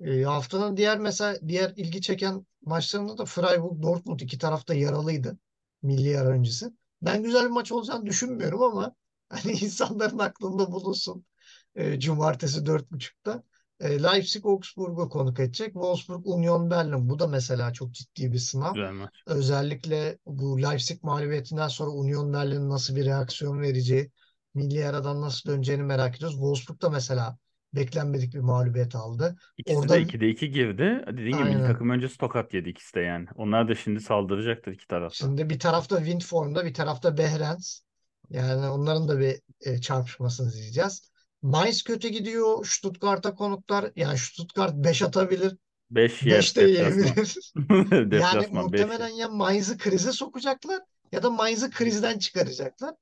E, 0.00 0.22
haftanın 0.24 0.76
diğer 0.76 0.98
mesela 0.98 1.38
diğer 1.48 1.72
ilgi 1.76 2.00
çeken 2.02 2.46
maçlarında 2.62 3.18
da 3.18 3.24
Freiburg 3.24 3.82
Dortmund 3.82 4.20
iki 4.20 4.38
tarafta 4.38 4.74
yaralıydı. 4.74 5.38
Milli 5.82 6.18
ara 6.18 6.28
öncesi. 6.28 6.66
Ben 7.02 7.22
güzel 7.22 7.44
bir 7.44 7.50
maç 7.50 7.72
olacağını 7.72 8.06
düşünmüyorum 8.06 8.62
ama 8.62 8.94
hani 9.28 9.52
insanların 9.62 10.18
aklında 10.18 10.72
bulunsun. 10.72 11.26
E, 11.74 12.00
Cumartesi 12.00 12.66
dört 12.66 12.90
buçukta. 12.92 13.42
E, 13.80 14.02
Leipzig 14.02 14.46
Augsburg'u 14.46 15.08
konuk 15.08 15.40
edecek. 15.40 15.72
Wolfsburg 15.72 16.26
Union 16.26 16.70
Berlin. 16.70 17.08
Bu 17.08 17.18
da 17.18 17.26
mesela 17.26 17.72
çok 17.72 17.92
ciddi 17.92 18.32
bir 18.32 18.38
sınav. 18.38 18.74
Güzel. 18.74 19.08
Özellikle 19.26 20.18
bu 20.26 20.62
Leipzig 20.62 21.02
mağlubiyetinden 21.02 21.68
sonra 21.68 21.90
Union 21.90 22.32
Berlin'in 22.32 22.68
nasıl 22.68 22.96
bir 22.96 23.04
reaksiyon 23.04 23.60
vereceği, 23.60 24.10
milli 24.54 24.86
aradan 24.86 25.20
nasıl 25.20 25.50
döneceğini 25.50 25.82
merak 25.82 26.16
ediyoruz. 26.16 26.36
Wolfsburg 26.36 26.82
da 26.82 26.90
mesela 26.90 27.38
beklenmedik 27.74 28.34
bir 28.34 28.40
mağlubiyet 28.40 28.94
aldı. 28.94 29.36
İkisi 29.58 29.78
Orada 29.78 29.94
de 29.94 30.02
2'de 30.02 30.28
2 30.28 30.50
girdi. 30.50 31.04
Dediğin 31.06 31.36
gibi 31.36 31.44
aynen. 31.46 31.66
takım 31.66 31.90
öncesi 31.90 32.18
tokat 32.18 32.54
yedi 32.54 32.68
ikisi 32.68 32.94
de 32.94 33.00
yani. 33.00 33.26
Onlar 33.34 33.68
da 33.68 33.74
şimdi 33.74 34.00
saldıracaktır 34.00 34.72
iki 34.72 34.86
tarafta. 34.86 35.16
Şimdi 35.16 35.50
bir 35.50 35.58
tarafta 35.58 35.96
Wind 35.96 36.22
formda, 36.22 36.64
bir 36.64 36.74
tarafta 36.74 37.18
Behrens. 37.18 37.80
Yani 38.30 38.68
onların 38.68 39.08
da 39.08 39.20
bir 39.20 39.40
e, 39.60 39.80
çarpışmasını 39.80 40.48
izleyeceğiz. 40.48 41.13
Mainz 41.44 41.82
kötü 41.82 42.08
gidiyor. 42.08 42.66
Stuttgart'a 42.66 43.34
konuklar. 43.34 43.92
Yani 43.96 44.18
Stuttgart 44.18 44.74
5 44.74 45.02
atabilir. 45.02 45.56
5 45.90 46.22
yer 46.22 46.38
5 46.38 46.56
de 46.56 46.62
yiyebilir. 46.62 47.52
Yani 47.70 48.10
Deplasman 48.10 48.72
5 48.72 48.80
muhtemelen 48.80 49.08
ya 49.08 49.28
Mainz'ı 49.28 49.78
krize 49.78 50.12
sokacaklar 50.12 50.80
ya 51.12 51.22
da 51.22 51.30
Mainz'ı 51.30 51.70
krizden 51.70 52.18
çıkaracaklar. 52.18 52.94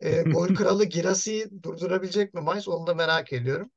E, 0.00 0.22
gol 0.32 0.54
kralı 0.54 0.84
Girassi'yi 0.84 1.62
durdurabilecek 1.62 2.34
mi 2.34 2.40
Mainz? 2.40 2.68
Onu 2.68 2.86
da 2.86 2.94
merak 2.94 3.32
ediyorum. 3.32 3.70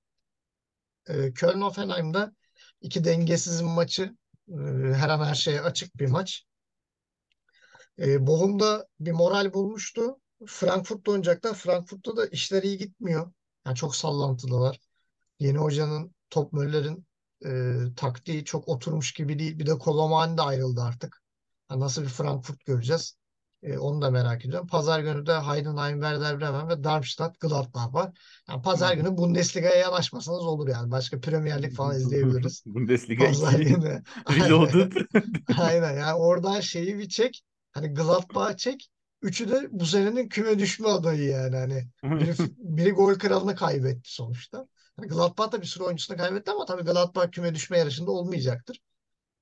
E, 1.08 1.14
Köln-Hoffenheim'da 1.14 2.34
iki 2.82 3.04
dengesiz 3.04 3.62
maçı. 3.62 4.16
E, 4.50 4.56
her 4.94 5.10
an 5.10 5.26
her 5.26 5.36
şeye 5.36 5.62
açık 5.62 6.00
bir 6.00 6.08
maç. 6.08 6.44
E, 8.00 8.28
Bochum'da 8.28 8.88
bir 9.00 9.12
moral 9.12 9.54
bulmuştu. 9.54 10.20
Frankfurt'ta 10.46 11.12
oynayacaklar. 11.12 11.54
Frankfurt'ta 11.54 12.18
da 12.18 12.26
işler 12.26 12.64
iyi 12.64 12.78
gitmiyor. 12.78 13.32
Yani 13.66 13.76
çok 13.76 13.96
sallantıdalar. 13.96 14.80
Yeni 15.40 15.58
hocanın 15.58 16.16
Top 16.30 16.54
Möller'in 16.54 17.06
e, 17.46 17.76
taktiği 17.96 18.46
çok 18.46 18.68
oturmuş 18.68 19.14
gibi 19.14 19.40
değil. 19.40 19.60
Bir 19.60 19.66
de 19.66 19.78
Kolomani 19.78 20.38
de 20.38 20.42
ayrıldı 20.42 20.82
artık. 20.82 21.22
Ha, 21.68 21.80
nasıl 21.80 22.02
bir 22.04 22.08
Frankfurt 22.08 22.66
göreceğiz? 22.66 23.18
E, 23.64 23.78
onu 23.78 24.02
da 24.02 24.12
merak 24.12 24.46
ediyorum. 24.46 24.68
Pazar 24.68 25.00
günü 25.00 25.26
de 25.26 25.34
Heidenheim, 25.40 26.02
Werder 26.02 26.40
Bremen 26.40 26.70
ve 26.70 26.84
Darmstadt 26.84 27.40
Gladbach 27.40 27.94
var. 27.94 28.12
Yani 28.50 28.62
pazar 28.62 28.94
günü 28.94 29.18
Bundesliga'ya 29.18 29.76
yanaşmasanız 29.76 30.46
olur 30.46 30.68
yani. 30.68 30.92
Başka 30.92 31.20
Premier 31.20 31.64
Lig 31.64 31.74
falan 31.74 31.96
izleyebiliriz. 31.96 32.64
Bundesliga 32.66 33.26
Pazar 33.26 33.60
2 33.60 33.74
günü. 33.74 34.04
Reloaded. 34.30 34.92
Aynen 35.58 35.94
yani 35.94 36.14
oradan 36.14 36.60
şeyi 36.60 36.98
bir 36.98 37.10
çek. 37.10 37.44
Hani 37.72 37.94
Gladbach'ı 37.94 38.58
çek. 38.58 38.90
Üçü 39.24 39.50
de 39.52 39.68
bu 39.72 39.86
senenin 39.86 40.30
küme 40.30 40.60
düşme 40.60 40.88
adayı 40.90 41.24
yani. 41.30 41.56
Hani 41.56 41.88
biri, 42.20 42.36
biri 42.58 42.92
gol 42.92 43.16
kralını 43.20 43.56
kaybetti 43.56 44.14
sonuçta. 44.14 44.68
Hani 44.98 45.08
Gladbach 45.08 45.52
da 45.52 45.62
bir 45.62 45.68
sürü 45.68 45.84
oyuncusunu 45.84 46.18
kaybetti 46.18 46.52
ama 46.52 46.66
tabii 46.66 46.84
Gladbach 46.84 47.32
küme 47.32 47.56
düşme 47.56 47.78
yarışında 47.78 48.12
olmayacaktır. 48.12 48.82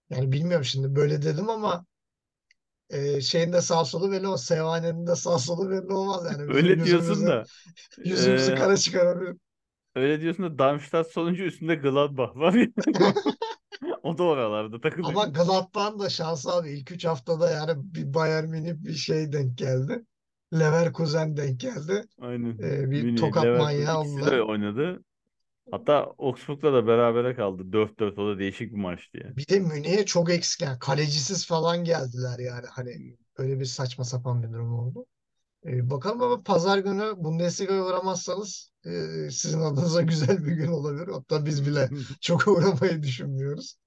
Yani 0.09 0.31
bilmiyorum 0.31 0.65
şimdi 0.65 0.95
böyle 0.95 1.21
dedim 1.21 1.49
ama 1.49 1.85
e, 2.89 3.21
şeyin 3.21 3.53
de 3.53 3.61
sağ 3.61 3.85
solu 3.85 4.11
belli 4.11 4.27
olmaz. 4.27 4.45
Sevane'nin 4.45 5.07
de 5.07 5.15
sağ 5.15 5.39
solu 5.39 5.69
belli 5.69 5.93
olmaz 5.93 6.25
yani. 6.31 6.51
Bizim 6.51 6.55
Öyle 6.55 6.83
diyorsun 6.83 7.27
da 7.27 7.49
yüzümüzü 8.03 8.53
e, 8.53 8.55
kara 8.55 8.77
çıkarabilir. 8.77 9.37
öyle 9.95 10.21
diyorsun 10.21 10.45
da 10.45 10.59
Darmstadt 10.59 11.11
sonuncu 11.11 11.43
üstünde 11.43 11.75
Gladbach 11.75 12.35
var 12.35 12.53
ya. 12.53 12.67
O 14.03 14.17
da 14.17 14.23
oralarda 14.23 14.75
Ama 14.75 14.81
takılıyor. 14.81 15.27
Gladbach'ın 15.27 15.99
da 15.99 16.09
şansı 16.09 16.51
abi. 16.51 16.71
ilk 16.71 16.91
üç 16.91 17.05
haftada 17.05 17.51
yani 17.51 17.71
bir 17.77 18.13
Bayern 18.13 18.45
Münih 18.45 18.73
bir 18.73 18.93
şey 18.93 19.31
denk 19.31 19.57
geldi. 19.57 20.05
Leverkusen 20.53 21.37
denk 21.37 21.59
geldi. 21.59 22.05
Aynen. 22.21 22.57
Ee, 22.63 22.91
bir 22.91 23.03
Münih, 23.03 23.19
tokat 23.19 23.45
manyağı 23.45 24.05
de 24.31 24.41
oynadı. 24.41 25.03
Hatta 25.71 26.13
Augsburg'la 26.17 26.73
da 26.73 26.87
berabere 26.87 27.35
kaldı. 27.35 27.63
4-4 27.71 28.21
o 28.21 28.27
da 28.27 28.39
değişik 28.39 28.71
bir 28.71 28.77
maçtı 28.77 29.17
yani. 29.23 29.37
Bir 29.37 29.47
de 29.47 29.59
Münih'e 29.59 30.05
çok 30.05 30.29
eksik 30.29 30.61
yani 30.61 30.79
kalecisiz 30.79 31.47
falan 31.47 31.83
geldiler 31.83 32.39
yani. 32.39 32.65
Hani 32.69 33.17
öyle 33.37 33.59
bir 33.59 33.65
saçma 33.65 34.03
sapan 34.03 34.43
bir 34.43 34.53
durum 34.53 34.73
oldu. 34.73 35.05
Ee, 35.65 35.89
bakalım 35.89 36.21
ama 36.21 36.43
pazar 36.43 36.77
günü 36.77 37.13
Bundesliga'ya 37.17 37.85
uğramazsanız 37.85 38.71
e, 38.85 38.91
sizin 39.31 39.59
adınıza 39.59 40.01
güzel 40.11 40.45
bir 40.45 40.51
gün 40.51 40.71
olabilir. 40.71 41.07
Hatta 41.07 41.45
biz 41.45 41.67
bile 41.67 41.89
çok 42.21 42.47
uğramayı 42.47 43.03
düşünmüyoruz. 43.03 43.77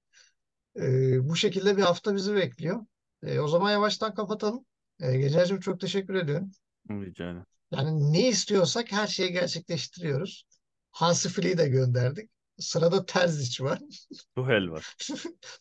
Ee, 0.79 1.29
bu 1.29 1.35
şekilde 1.35 1.77
bir 1.77 1.81
hafta 1.81 2.15
bizi 2.15 2.35
bekliyor. 2.35 2.85
Ee, 3.23 3.39
o 3.39 3.47
zaman 3.47 3.71
yavaştan 3.71 4.13
kapatalım. 4.13 4.65
Ee, 4.99 5.17
Gecer'cim 5.17 5.59
çok 5.59 5.79
teşekkür 5.79 6.15
ediyorum. 6.15 6.51
Rica 6.89 7.23
ederim. 7.23 7.45
Yani 7.71 8.13
ne 8.13 8.27
istiyorsak 8.29 8.91
her 8.91 9.07
şeyi 9.07 9.31
gerçekleştiriyoruz. 9.31 10.45
Hansi 10.91 11.29
Flick'i 11.29 11.57
de 11.57 11.67
gönderdik. 11.67 12.29
Sırada 12.59 13.05
Terzic 13.05 13.63
var. 13.63 13.79
Tuhel 14.35 14.69
var. 14.69 14.95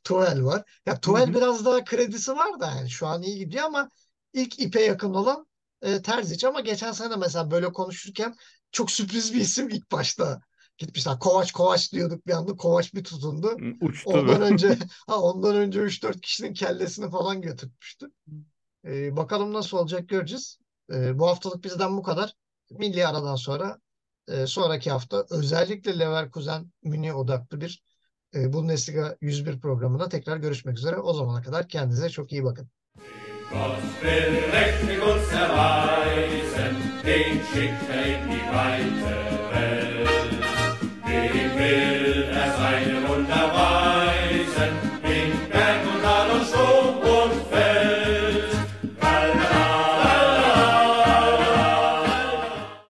Tuchel 0.04 0.44
var. 0.44 0.62
Ya 0.86 1.00
Tuchel 1.00 1.34
biraz 1.34 1.64
daha 1.64 1.84
kredisi 1.84 2.32
var 2.32 2.60
da 2.60 2.66
yani 2.70 2.90
şu 2.90 3.06
an 3.06 3.22
iyi 3.22 3.38
gidiyor 3.38 3.64
ama 3.64 3.88
ilk 4.32 4.60
ipe 4.60 4.82
yakın 4.82 5.14
olan 5.14 5.46
e, 5.82 6.02
Terzic 6.02 6.48
ama 6.48 6.60
geçen 6.60 6.92
sene 6.92 7.16
mesela 7.16 7.50
böyle 7.50 7.72
konuşurken 7.72 8.36
çok 8.72 8.90
sürpriz 8.90 9.34
bir 9.34 9.40
isim 9.40 9.68
ilk 9.68 9.92
başta 9.92 10.40
gitmişler. 10.78 11.18
Kovaç 11.18 11.52
Kovaç 11.52 11.92
diyorduk 11.92 12.26
bir 12.26 12.32
anda. 12.32 12.56
Kovaç 12.56 12.94
bir 12.94 13.04
tutundu. 13.04 13.56
Uçtu. 13.80 14.10
Ondan 14.10 14.42
önce 14.42 14.78
ha 15.06 15.20
ondan 15.20 15.56
önce 15.56 15.80
3-4 15.80 16.20
kişinin 16.20 16.54
kellesini 16.54 17.10
falan 17.10 17.42
götürmüştü. 17.42 18.10
Ee, 18.84 19.16
bakalım 19.16 19.52
nasıl 19.52 19.78
olacak 19.78 20.08
göreceğiz. 20.08 20.58
Ee, 20.92 21.18
bu 21.18 21.26
haftalık 21.26 21.64
bizden 21.64 21.96
bu 21.96 22.02
kadar. 22.02 22.34
Milli 22.70 23.06
aradan 23.06 23.36
sonra 23.36 23.78
e, 24.28 24.46
sonraki 24.46 24.90
hafta 24.90 25.26
özellikle 25.30 25.98
Leverkusen 25.98 26.72
Münih 26.82 27.16
odaklı 27.16 27.60
bir 27.60 27.82
e, 28.34 28.52
Bundesliga 28.52 29.16
101 29.20 29.60
programında 29.60 30.08
tekrar 30.08 30.36
görüşmek 30.36 30.78
üzere. 30.78 30.96
O 30.96 31.12
zamana 31.12 31.42
kadar 31.42 31.68
kendinize 31.68 32.08
çok 32.10 32.32
iyi 32.32 32.44
bakın. 32.44 32.70
Gott 33.50 33.82
will 34.00 34.50
mächtig 34.52 35.00
uns 35.02 35.32
erweisen, 35.32 36.74
den 37.04 37.40
schickt 37.52 37.90
er 37.90 38.06
in 38.06 38.30
die 38.30 38.42
weite 38.50 39.34
Welt. 39.52 40.13
Dem 41.14 42.03